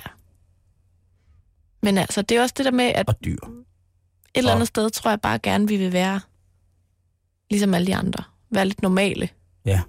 [1.84, 3.38] Men altså, det er også det der med, at og dyr.
[4.36, 6.20] Et eller andet sted tror jeg bare gerne, vi vil være
[7.52, 8.24] ligesom alle de andre.
[8.50, 9.30] Være lidt normale.
[9.66, 9.82] Ja.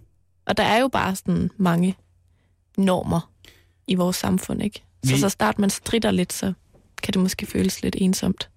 [0.46, 1.96] Og der er jo bare sådan mange
[2.78, 3.32] normer
[3.86, 4.82] i vores samfund, ikke?
[5.04, 6.52] Så Vi- så snart man strider lidt, så
[7.02, 8.50] kan det måske føles lidt ensomt.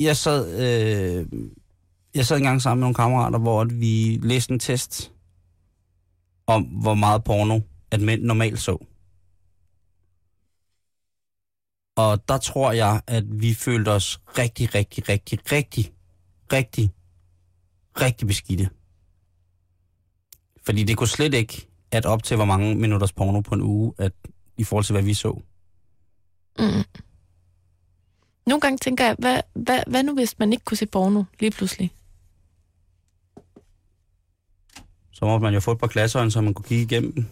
[0.00, 1.26] Jeg sad, øh,
[2.14, 5.12] jeg sad engang sammen med nogle kammerater, hvor vi læste en test
[6.46, 7.60] om, hvor meget porno,
[7.90, 8.86] at mænd normalt så.
[11.96, 15.92] Og der tror jeg, at vi følte os rigtig, rigtig, rigtig, rigtig,
[16.52, 16.90] rigtig,
[18.00, 18.70] rigtig beskidte.
[20.62, 23.94] Fordi det kunne slet ikke at op til, hvor mange minutters porno på en uge,
[23.98, 24.12] at,
[24.56, 25.42] i forhold til, hvad vi så.
[26.58, 26.84] Mm.
[28.46, 31.50] Nogle gange tænker jeg, hvad, hvad, hvad nu hvis man ikke kunne se porno lige
[31.50, 31.90] pludselig?
[35.12, 37.26] Så må man jo få et par klasser, så man kunne kigge igennem dem.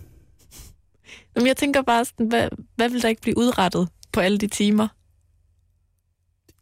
[1.36, 4.46] Jamen, jeg tænker bare sådan, hvad, hvad vil der ikke blive udrettet på alle de
[4.46, 4.88] timer?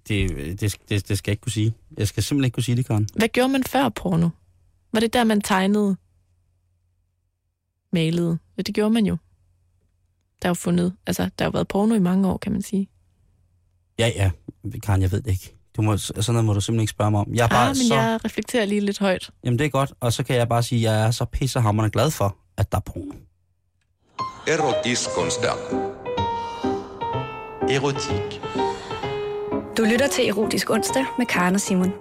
[0.08, 1.74] Det, det, det, det skal jeg ikke kunne sige.
[1.98, 3.08] Jeg skal simpelthen ikke kunne sige det, Karen.
[3.14, 4.28] Hvad gjorde man før porno?
[4.92, 5.96] Var det der, man tegnede?
[7.92, 8.38] Malede?
[8.56, 9.16] Ja, det gjorde man jo.
[10.42, 12.62] Der er jo fundet, altså, der har jo været porno i mange år, kan man
[12.62, 12.88] sige.
[13.98, 14.30] Ja, ja.
[14.82, 15.54] Karen, jeg ved det ikke.
[15.76, 17.34] Du må, sådan noget må du simpelthen ikke spørge mig om.
[17.34, 17.94] Jeg er bare Ah, men så...
[17.94, 19.30] jeg reflekterer lige lidt højt.
[19.44, 19.92] Jamen, det er godt.
[20.00, 22.78] Og så kan jeg bare sige, at jeg er så pissehammerende glad for, at der
[22.78, 23.12] er porno.
[24.46, 25.97] Erotiskonsdag.
[27.70, 28.40] Erotik.
[29.76, 31.92] Du lytter til Erotisk Onsdag med Karen og Simon.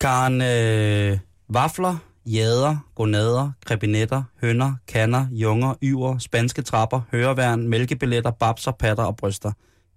[0.00, 1.18] Karen, øh,
[1.48, 1.96] vafler,
[2.26, 9.52] jader, gonader, krebinetter, hønder, kanner, junger, yver, spanske trapper, høreværn, mælkebilletter, babser, patter og bryster.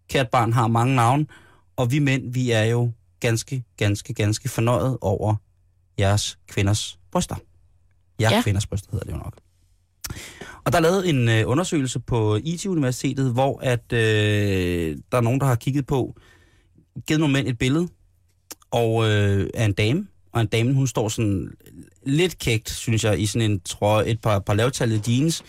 [0.10, 1.26] Kært barn har mange navne,
[1.76, 5.36] og vi mænd, vi er jo ganske, ganske, ganske fornøjet over
[6.00, 7.36] jeres kvinders bryster.
[8.22, 8.36] Jeres Ja.
[8.36, 8.42] ja.
[8.42, 9.34] kvinders bryster hedder det jo nok.
[10.64, 15.40] Og der er lavet en øh, undersøgelse på IT-universitetet, hvor at, øh, der er nogen,
[15.40, 16.16] der har kigget på,
[17.08, 17.88] givet nogle mænd et billede,
[18.72, 21.52] og øh, af en dame, og en dame, hun står sådan
[22.06, 25.44] lidt kægt, synes jeg, i sådan en trøje, et par, par lavtallede jeans,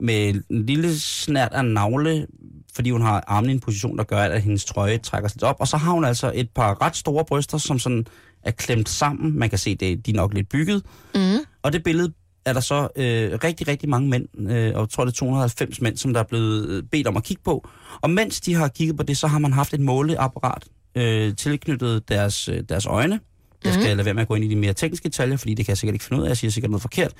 [0.00, 2.26] med en lille snært af navle,
[2.74, 5.42] fordi hun har armen i en position, der gør, at hendes trøje trækker sig lidt
[5.42, 5.56] op.
[5.60, 8.06] Og så har hun altså et par ret store bryster, som sådan
[8.42, 9.38] er klemt sammen.
[9.38, 10.82] Man kan se, det de er nok lidt bygget.
[11.14, 11.38] Mm.
[11.62, 12.12] Og det billede
[12.46, 15.80] er der så øh, rigtig, rigtig mange mænd, øh, og jeg tror det er 290
[15.80, 17.68] mænd, som der er blevet øh, bedt om at kigge på.
[18.00, 22.08] Og mens de har kigget på det, så har man haft et måleapparat øh, tilknyttet
[22.08, 23.20] deres, øh, deres øjne.
[23.64, 25.66] Jeg skal lade være med at gå ind i de mere tekniske detaljer, fordi det
[25.66, 27.12] kan jeg sikkert ikke finde ud af, jeg siger sikkert noget forkert.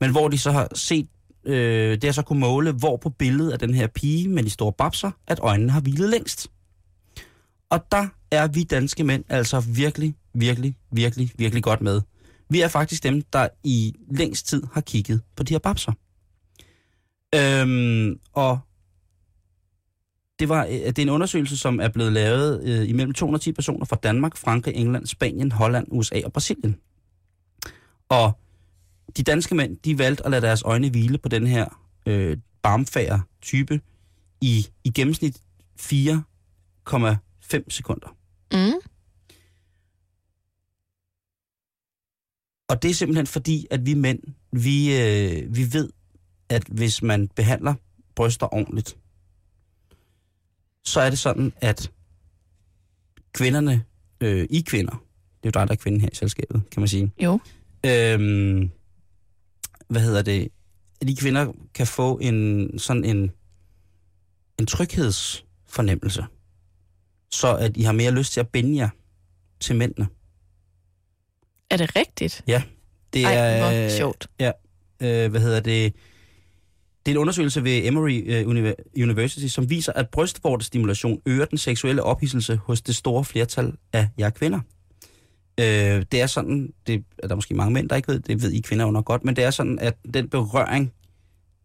[0.00, 1.08] Men hvor de så har set,
[1.46, 4.50] øh, det har så kunne måle, hvor på billedet af den her pige med de
[4.50, 6.50] store babser, at øjnene har hvilet længst.
[7.70, 12.00] Og der er vi danske mænd altså virkelig, virkelig, virkelig, virkelig godt med.
[12.48, 15.92] Vi er faktisk dem, der i længst tid har kigget på de her babser.
[17.34, 18.58] Øhm, og
[20.38, 23.84] det, var, øh, det er en undersøgelse, som er blevet lavet øh, imellem 210 personer
[23.84, 26.76] fra Danmark, Frankrig, England, Spanien, Holland, USA og Brasilien.
[28.08, 28.38] Og
[29.16, 33.20] de danske mænd, de valgte at lade deres øjne hvile på den her øh, barmfager
[33.42, 33.80] type
[34.40, 35.36] i, i gennemsnit
[35.80, 38.16] 4,5 sekunder.
[38.52, 38.80] Mm.
[42.68, 44.18] Og det er simpelthen fordi, at vi mænd,
[44.52, 45.90] vi, øh, vi ved,
[46.48, 47.74] at hvis man behandler
[48.14, 48.96] bryster ordentligt,
[50.84, 51.92] så er det sådan, at
[53.32, 53.84] kvinderne,
[54.20, 54.92] øh, i kvinder,
[55.42, 57.40] det er jo dig, der er kvinden her i selskabet, kan man sige, Jo.
[57.86, 58.70] øhm,
[59.88, 60.48] hvad hedder det,
[61.00, 63.30] at de kvinder kan få en sådan en,
[64.58, 66.24] en tryghedsfornemmelse,
[67.30, 68.88] så at I har mere lyst til at binde jer
[69.60, 70.06] til mændene.
[71.70, 72.42] Er det rigtigt?
[73.12, 74.26] Det Ej, er, hvor sjovt.
[74.40, 74.50] Ja,
[75.02, 75.92] øh, hvad hedder det?
[77.06, 81.58] Det er en undersøgelse ved Emory øh, Univer- University, som viser, at brystvortestimulation øger den
[81.58, 84.60] seksuelle ophidselse hos det store flertal af jer kvinder.
[85.60, 88.52] Øh, det er sådan, det er der måske mange mænd, der ikke ved, det ved
[88.52, 90.92] I kvinder nok godt, men det er sådan, at den berøring,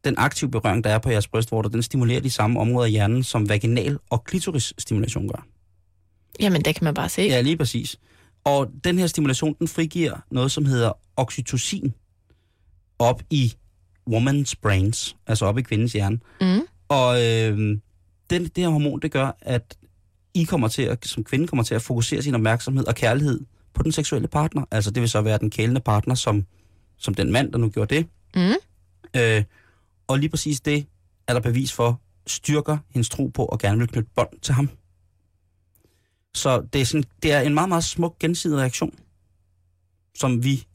[0.03, 3.23] den aktive berøring, der er på jeres brystvorter, den stimulerer de samme områder af hjernen,
[3.23, 5.45] som vaginal- og klitoris-stimulation gør.
[6.39, 7.21] Jamen, det kan man bare se.
[7.21, 7.99] Ja, lige præcis.
[8.43, 11.93] Og den her stimulation, den frigiver noget, som hedder oxytocin
[12.99, 13.53] op i
[14.09, 16.19] woman's brains, altså op i kvindens hjerne.
[16.41, 16.61] Mm.
[16.89, 17.57] Og øh,
[18.29, 19.77] den, det her hormon, det gør, at
[20.33, 23.39] I kommer til at, som kvinde kommer til at fokusere sin opmærksomhed og kærlighed
[23.73, 24.65] på den seksuelle partner.
[24.71, 26.45] Altså det vil så være den kælende partner, som,
[26.97, 28.07] som den mand, der nu gjorde det.
[28.35, 29.21] Mm.
[29.21, 29.43] Øh,
[30.07, 30.85] og lige præcis det
[31.27, 34.69] er der bevis for, styrker hendes tro på og gerne vil knytte bånd til ham.
[36.35, 38.95] Så det er, sådan, det er en meget, meget smuk gensidig reaktion,
[40.15, 40.67] som vi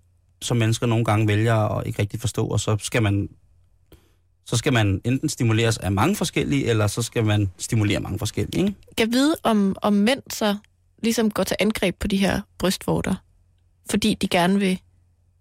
[0.43, 3.29] som mennesker nogle gange vælger at ikke rigtig forstå, og så skal man
[4.47, 8.67] så skal man enten stimuleres af mange forskellige, eller så skal man stimulere mange forskellige.
[8.67, 8.75] Ikke?
[8.99, 10.57] Jeg vide, om, om mænd så
[11.03, 13.15] ligesom går til angreb på de her brystvorter,
[13.91, 14.81] fordi de gerne vil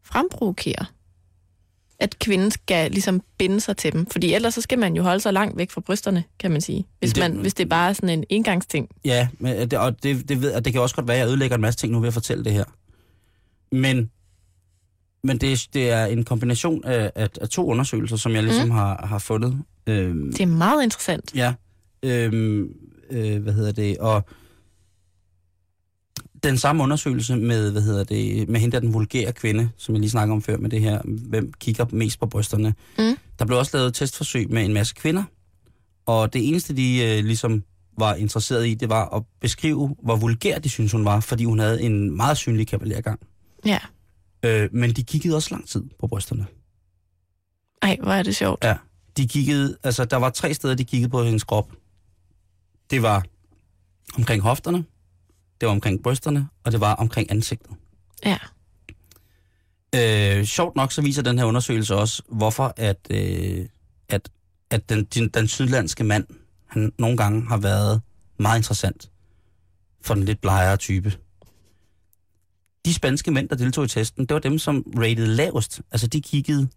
[0.03, 0.85] fremprovokere,
[1.99, 4.05] at kvinden skal ligesom binde sig til dem.
[4.05, 6.85] Fordi ellers så skal man jo holde sig langt væk fra brysterne, kan man sige.
[6.99, 8.89] Hvis, Det- man, hvis det bare er sådan en engangsting.
[9.05, 11.27] Ja, men det, og det, det, ved, og det kan også godt være, at jeg
[11.27, 12.63] ødelægger en masse ting nu ved at fortælle det her.
[13.71, 14.09] Men,
[15.23, 18.65] men det, er- det er en kombination af, af, af to undersøgelser, som jeg ligesom
[18.65, 18.71] mm.
[18.71, 19.61] har, har fundet.
[19.87, 21.31] Øhm, Det er meget interessant.
[21.35, 21.53] Ja.
[22.03, 22.69] Øhm,
[23.11, 23.97] øh, hvad hedder det?
[23.97, 24.25] Og
[26.49, 29.99] den samme undersøgelse med, hvad hedder det, med hende der den vulgære kvinde, som jeg
[29.99, 32.73] lige snakkede om før med det her, hvem kigger mest på brysterne.
[32.97, 33.17] Mm.
[33.39, 35.23] Der blev også lavet testforsøg med en masse kvinder,
[36.05, 37.63] og det eneste, de øh, ligesom
[37.97, 41.59] var interesseret i, det var at beskrive, hvor vulgær de synes hun var, fordi hun
[41.59, 43.19] havde en meget synlig kavalergang.
[43.65, 43.79] Ja.
[44.43, 46.45] Øh, men de kiggede også lang tid på brysterne.
[47.81, 48.63] Ej, hvor er det sjovt.
[48.63, 48.75] Ja,
[49.17, 51.71] de kiggede, altså der var tre steder, de kiggede på hendes krop.
[52.89, 53.25] Det var
[54.17, 54.83] omkring hofterne,
[55.61, 57.71] det var omkring brysterne, og det var omkring ansigtet.
[58.25, 58.37] Ja.
[59.95, 63.65] Øh, sjovt nok så viser den her undersøgelse også, hvorfor at, øh,
[64.09, 64.29] at,
[64.69, 66.27] at den, den, den sydlandske mand,
[66.65, 68.01] han nogle gange har været
[68.37, 69.11] meget interessant
[70.01, 71.13] for den lidt blegere type.
[72.85, 75.81] De spanske mænd, der deltog i testen, det var dem, som rated lavest.
[75.91, 76.67] Altså de kiggede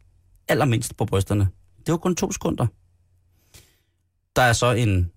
[0.49, 1.49] allermindst på brysterne.
[1.87, 2.67] Det var kun to sekunder.
[4.37, 5.11] Der er så en,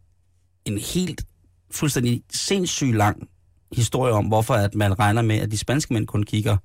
[0.65, 1.25] en helt
[1.71, 3.29] fuldstændig sindssygt lang
[3.73, 6.57] historie om, hvorfor at man regner med, at de spanske mænd kun kigger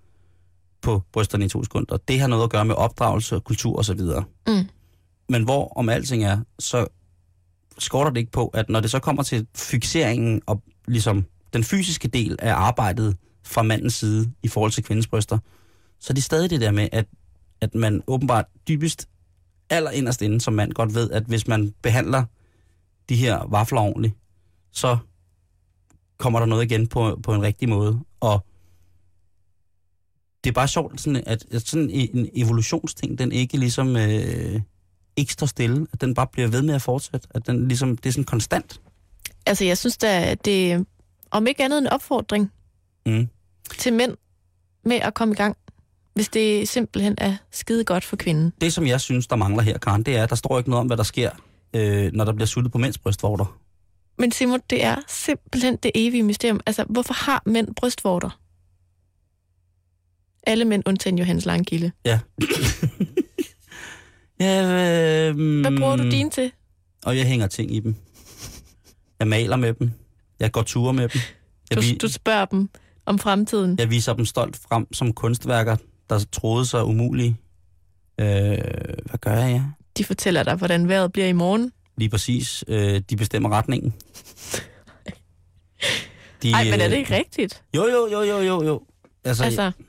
[0.83, 1.97] på brysterne i to sekunder.
[1.97, 4.01] Det har noget at gøre med opdragelse, kultur osv.
[4.47, 4.69] Mm.
[5.29, 6.87] Men hvor om alting er, så
[7.79, 12.09] skorter det ikke på, at når det så kommer til fixeringen og ligesom den fysiske
[12.09, 15.39] del af arbejdet fra mandens side i forhold til kvindens bryster,
[16.01, 17.07] så er det stadig det der med, at,
[17.61, 19.09] at man åbenbart dybest
[19.71, 22.25] allerinderst inde som mand godt ved, at hvis man behandler
[23.09, 24.15] de her vafler ordentligt,
[24.73, 24.99] så
[26.19, 28.01] kommer der noget igen på, på en rigtig måde.
[28.21, 28.47] Og
[30.45, 34.61] det er bare sjovt, sådan, at, at sådan en evolutionsting, den ikke ligesom øh,
[35.17, 38.07] ikke står stille, at den bare bliver ved med at fortsætte, at den ligesom, det
[38.09, 38.81] er sådan konstant.
[39.47, 40.87] Altså, jeg synes da, det
[41.31, 42.53] om ikke andet en opfordring
[43.07, 43.29] Mm.
[43.79, 44.17] til mænd
[44.85, 45.57] med at komme i gang,
[46.15, 48.53] hvis det simpelthen er skide godt for kvinden.
[48.61, 50.81] Det, som jeg synes, der mangler her, Karen, det er, at der står ikke noget
[50.81, 51.31] om, hvad der sker,
[51.75, 53.59] øh, når der bliver suttet på mænds brystvorter.
[54.19, 56.61] Men Simon, det er simpelthen det evige mysterium.
[56.67, 58.41] Altså, hvorfor har mænd brystvorter?
[60.47, 61.93] Alle mænd undtagen Johannes Langkilde.
[62.05, 62.21] Ja.
[64.41, 66.53] ja øh, Hvad bruger du dine til?
[67.05, 67.95] Og jeg hænger ting i dem.
[69.19, 69.91] Jeg maler med dem.
[70.41, 71.21] Jeg går ture med dem.
[71.71, 72.69] Jeg, Du, vi, du spørger dem
[73.07, 73.79] om fremtiden.
[73.79, 75.77] jeg viser dem stolt frem som kunstværker,
[76.11, 77.37] der troede sig umulige.
[78.21, 78.27] Øh,
[79.05, 79.63] hvad gør jeg, ja?
[79.99, 81.73] De fortæller dig, hvordan vejret bliver i morgen.
[81.97, 82.65] Lige præcis.
[82.69, 83.95] Øh, de bestemmer retningen.
[86.43, 87.63] De, Nej, men er det øh, ikke rigtigt?
[87.77, 88.83] Jo, jo, jo, jo, jo, jo.
[89.25, 89.83] Altså, altså, Altså,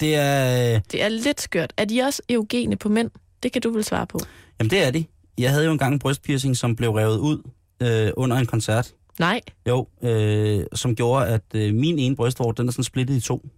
[0.00, 0.78] det er...
[0.78, 1.72] det er lidt skørt.
[1.76, 3.10] Er de også eugene på mænd?
[3.42, 4.20] Det kan du vel svare på.
[4.60, 5.04] Jamen, det er de.
[5.38, 7.42] Jeg havde jo engang en brystpiercing, som blev revet ud
[7.82, 8.94] øh, under en koncert.
[9.18, 9.40] Nej.
[9.68, 13.48] Jo, øh, som gjorde, at øh, min ene brystvort, den er sådan splittet i to.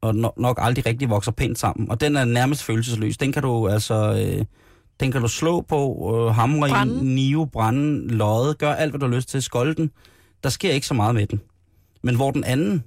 [0.00, 1.90] Og no- nok aldrig rigtig vokser pænt sammen.
[1.90, 3.16] Og den er nærmest følelsesløs.
[3.16, 3.94] Den kan du altså...
[4.38, 4.44] Øh,
[5.02, 9.06] den kan du slå på, øh, hamre i, nive, brænde, lodde, gør alt, hvad du
[9.06, 9.90] har lyst til, skolde den.
[10.42, 11.40] Der sker ikke så meget med den.
[12.02, 12.84] Men hvor den anden,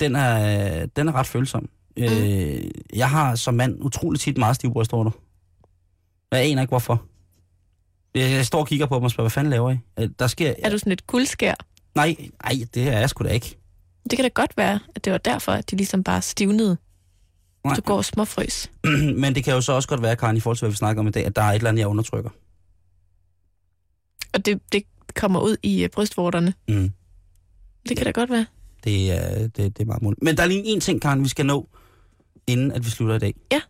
[0.00, 1.68] den er, den er ret følsom.
[1.96, 2.02] Mm.
[2.02, 2.60] Øh,
[2.94, 5.10] jeg har som mand utroligt tit meget stive brystvorter.
[6.32, 7.02] Jeg aner ikke, hvorfor.
[8.14, 9.76] Jeg, jeg står og kigger på dem og spørger, hvad fanden laver I?
[10.00, 10.54] Øh, Der sker...
[10.62, 11.54] Er du sådan et guldskær?
[11.94, 13.58] Nej, nej, det er jeg sgu da ikke.
[14.10, 16.76] Det kan da godt være, at det var derfor, at de ligesom bare stivnede.
[17.66, 17.76] Nej.
[17.76, 18.70] Du går småfrøs.
[19.22, 21.00] Men det kan jo så også godt være, Karen, i forhold til, hvad vi snakker
[21.00, 22.30] om i dag, at der er et eller andet, jeg undertrykker.
[24.32, 24.82] Og det, det
[25.14, 26.54] kommer ud i uh, brystvorterne.
[26.68, 26.92] Mm.
[27.88, 28.46] Det kan da godt være.
[28.84, 30.22] Det er, det, det er meget muligt.
[30.22, 31.68] Men der er lige en ting, Karen, vi skal nå,
[32.46, 33.34] inden at vi slutter i dag.
[33.52, 33.60] Ja.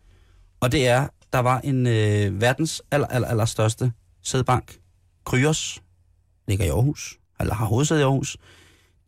[0.59, 3.91] Og det er, der var en øh, verdens aller, aller, aller største
[4.23, 4.79] sædbank,
[5.25, 5.83] Kryos,
[6.47, 8.37] ligger i Aarhus, eller har hovedsæde i Aarhus.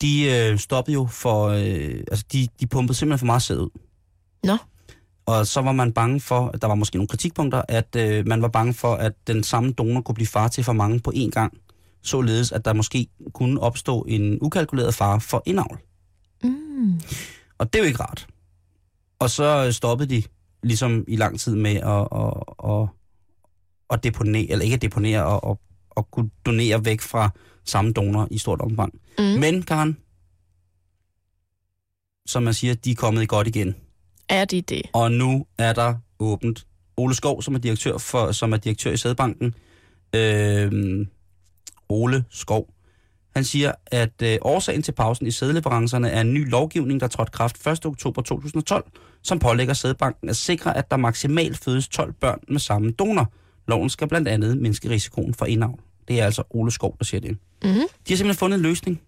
[0.02, 3.70] De øh, stoppede jo for, øh, altså de, de pumpede simpelthen for meget sæd ud.
[4.44, 4.58] Nå.
[5.30, 8.48] Og så var man bange for, der var måske nogle kritikpunkter, at øh, man var
[8.48, 11.58] bange for, at den samme donor kunne blive far til for mange på én gang.
[12.04, 15.80] Således, at der måske kunne opstå en ukalkuleret far for indavl.
[16.44, 17.00] Mm.
[17.58, 18.28] Og det er jo ikke rart.
[19.20, 20.24] Og så stoppede de
[20.64, 22.88] ligesom i lang tid med at, at, at,
[23.90, 25.58] at deponere, eller ikke at deponere, og at,
[25.98, 27.30] at kunne donere væk fra
[27.66, 28.94] samme donor i stort omfang.
[29.20, 29.24] Mm.
[29.24, 29.98] Men, Karen,
[32.26, 33.76] som man siger, de er kommet godt igen.
[34.30, 34.82] Er de det?
[34.94, 36.66] Og nu er der åbent.
[36.98, 39.56] Ole Skov, som er direktør, for, som er direktør i Sædbanken,
[40.16, 41.08] øh,
[41.90, 42.68] Ole Skov,
[43.36, 47.32] han siger, at øh, årsagen til pausen i sædleverancerne er en ny lovgivning, der trådte
[47.32, 47.86] kraft 1.
[47.86, 48.92] oktober 2012,
[49.24, 53.34] som pålægger Sædbanken at sikre, at der maksimalt fødes 12 børn med samme donor.
[53.68, 55.80] Loven skal blandt andet mindske risikoen for indavl.
[56.08, 57.38] Det er altså Ole Skov, der siger det.
[57.64, 57.74] Mm-hmm.
[58.08, 59.02] De har simpelthen fundet en løsning.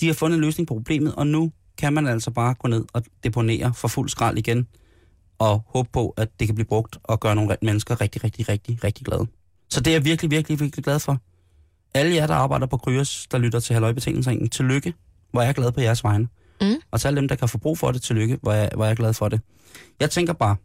[0.00, 2.84] De har fundet en løsning på problemet, og nu kan man altså bare gå ned
[2.92, 4.68] og deponere for fuld skrald igen,
[5.38, 8.84] og håbe på, at det kan blive brugt og gøre nogle mennesker rigtig, rigtig, rigtig,
[8.84, 9.26] rigtig glade.
[9.70, 11.20] Så det er jeg virkelig, virkelig, virkelig glad for.
[11.94, 14.94] Alle jer, der arbejder på Kryos, der lytter til Halløjbetalingsringen, tillykke,
[15.30, 16.28] hvor jeg er glad på jeres vegne.
[16.60, 16.74] Mm.
[16.90, 18.90] Og til alle dem, der kan få brug for det, tillykke, hvor jeg, hvor jeg
[18.90, 19.40] er glad for det.
[20.00, 20.56] Jeg tænker bare,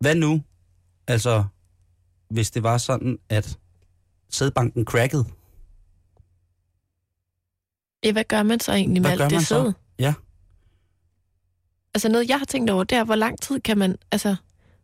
[0.00, 0.42] hvad nu,
[1.06, 1.44] altså,
[2.30, 3.58] hvis det var sådan, at
[4.30, 5.24] sædbanken crackede,
[8.04, 9.72] Ja, hvad gør man så egentlig med Hvad alt det sæd?
[9.98, 10.14] Ja.
[11.94, 14.36] Altså noget, jeg har tænkt over, det er, hvor lang tid kan man, altså,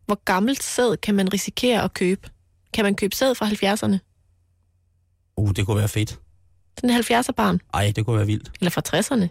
[0.05, 2.29] hvor gammelt sæd kan man risikere at købe?
[2.73, 3.97] Kan man købe sæd fra 70'erne?
[5.37, 6.19] uh, det kunne være fedt.
[6.77, 7.59] Sådan en 70'er barn?
[7.73, 8.51] Ej, det kunne være vildt.
[8.59, 9.27] Eller fra 60'erne?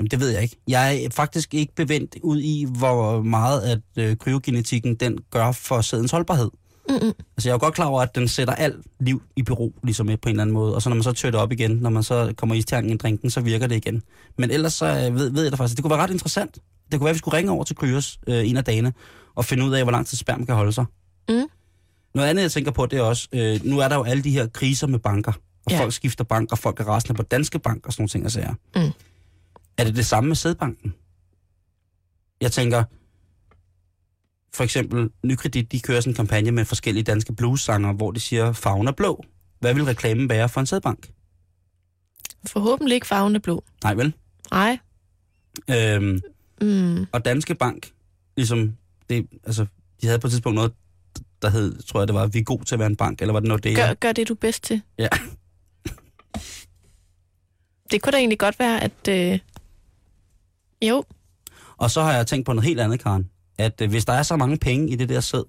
[0.00, 0.56] Jamen, det ved jeg ikke.
[0.68, 5.80] Jeg er faktisk ikke bevendt ud i, hvor meget at øh, kryogenetikken den gør for
[5.80, 6.50] sædens holdbarhed.
[6.88, 7.12] Mm-mm.
[7.36, 10.06] Altså, jeg er jo godt klar over, at den sætter alt liv i bero, ligesom
[10.06, 10.74] på en eller anden måde.
[10.74, 12.98] Og så når man så tør det op igen, når man så kommer isterningen i
[12.98, 14.02] drinken, så virker det igen.
[14.38, 15.72] Men ellers så øh, ved, ved jeg det faktisk.
[15.72, 16.54] at Det kunne være ret interessant.
[16.54, 18.92] Det kunne være, at vi skulle ringe over til Kryos øh, en af dagene,
[19.34, 20.84] og finde ud af, hvor lang tid sperm kan holde sig.
[21.28, 21.34] Mm.
[22.14, 24.30] Noget andet, jeg tænker på, det er også, øh, nu er der jo alle de
[24.30, 25.32] her kriser med banker.
[25.66, 25.80] Og Ja.
[25.80, 28.54] folk skifter banker, folk er rasende på danske banker og sådan nogle ting og sager.
[28.76, 28.90] Mm.
[29.78, 30.94] Er det det samme med sædbanken?
[32.40, 32.84] Jeg tænker,
[34.56, 38.52] for eksempel, Nykredit, de kører sådan en kampagne med forskellige danske bluessanger, hvor de siger,
[38.52, 39.24] farven er blå.
[39.60, 41.10] Hvad vil reklamen være for en sædbank?
[42.46, 43.64] Forhåbentlig ikke farvende blå.
[43.84, 44.12] Nej vel?
[44.50, 44.78] Nej.
[45.70, 46.20] Øhm,
[46.60, 47.06] Mm.
[47.12, 47.90] og Danske Bank,
[48.36, 48.76] ligesom,
[49.10, 49.66] det, altså,
[50.00, 50.72] de havde på et tidspunkt noget,
[51.42, 53.32] der hed, tror jeg det var, vi er god til at være en bank, eller
[53.32, 53.76] var det noget det?
[53.76, 54.82] Gør, gør det, du er bedst til.
[54.98, 55.08] Ja.
[57.90, 59.08] Det kunne da egentlig godt være, at...
[59.08, 59.38] Øh...
[60.82, 61.04] Jo,
[61.76, 63.30] Og så har jeg tænkt på noget helt andet, Karen.
[63.58, 65.42] At øh, hvis der er så mange penge i det der sæd,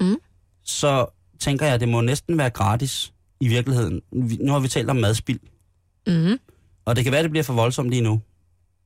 [0.00, 0.16] Mm.
[0.64, 1.06] så
[1.40, 4.00] tænker jeg, at det må næsten være gratis i virkeligheden.
[4.12, 5.40] Vi- Nu har vi talt om madspild,
[6.06, 6.38] mm.
[6.84, 8.20] og det kan være, at det bliver for voldsomt lige nu.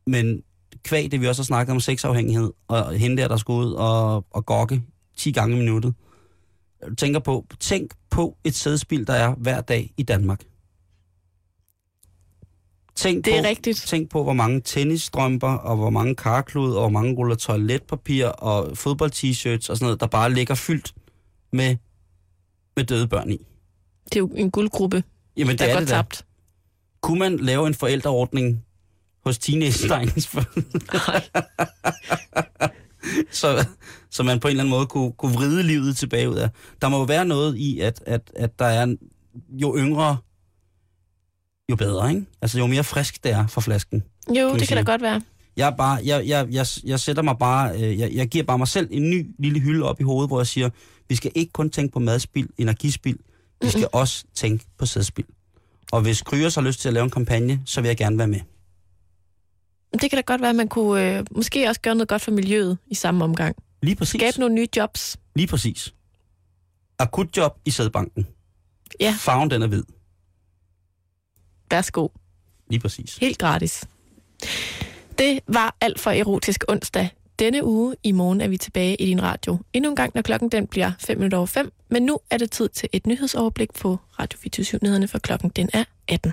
[0.07, 0.43] Men
[0.83, 4.27] kvæg det, vi også har snakket om sexafhængighed, og hende der, der skal ud og,
[4.31, 4.83] og gokke
[5.17, 5.95] 10 gange i minuttet.
[6.99, 10.41] Tænker på, tænk på et sædspild, der er hver dag i Danmark.
[12.97, 13.79] Tænk det er på, rigtigt.
[13.87, 18.77] Tænk på, hvor mange tennisstrømper, og hvor mange karklud, og hvor mange ruller toiletpapir, og
[18.79, 20.95] fodbold-t-shirts og sådan noget, der bare ligger fyldt
[21.53, 21.77] med,
[22.77, 23.47] med døde børn i.
[24.05, 25.05] Det er jo en guldgruppe,
[25.37, 25.95] Jamen, der det er er godt det da.
[25.95, 26.25] tabt.
[27.01, 28.63] Kunne man lave en forældreordning
[29.25, 30.29] hos teenage-drengens
[33.41, 33.67] så,
[34.11, 36.49] så man på en eller anden måde kunne, kunne vride livet tilbage ud af.
[36.83, 38.97] Der må jo være noget i, at, at, at der er
[39.51, 40.17] jo yngre,
[41.71, 42.27] jo bedre, ikke?
[42.43, 44.03] Altså jo mere frisk det er for flasken.
[44.29, 45.23] Jo, man det kan da godt være.
[45.57, 48.69] Jeg, bare, jeg, jeg, jeg, jeg sætter mig bare, øh, jeg, jeg giver bare mig
[48.69, 50.71] selv en ny lille hylde op i hovedet, hvor jeg siger,
[51.09, 53.19] vi skal ikke kun tænke på madspild, energispild,
[53.61, 55.27] vi skal også tænke på sædspild.
[55.93, 58.27] Og hvis Kryos har lyst til at lave en kampagne, så vil jeg gerne være
[58.29, 58.41] med.
[59.93, 62.31] Det kan da godt være, at man kunne øh, måske også gøre noget godt for
[62.31, 63.57] miljøet i samme omgang.
[63.83, 64.21] Lige præcis.
[64.21, 65.17] Skabe nogle nye jobs.
[65.37, 65.95] Lige præcis.
[66.99, 68.27] Akutjob i sædbanken.
[69.01, 69.15] Ja.
[69.19, 69.83] Farven den er hvid.
[71.71, 72.09] Værsgo.
[72.71, 73.17] Lige præcis.
[73.17, 73.85] Helt gratis.
[75.19, 77.09] Det var alt for erotisk onsdag
[77.39, 77.97] denne uge.
[78.03, 80.93] I morgen er vi tilbage i din radio endnu en gang, når klokken den bliver
[80.99, 81.73] 5 minutter over 5.
[81.89, 85.71] Men nu er det tid til et nyhedsoverblik på Radio 24 nyhederne for klokken den
[85.73, 86.33] er 18.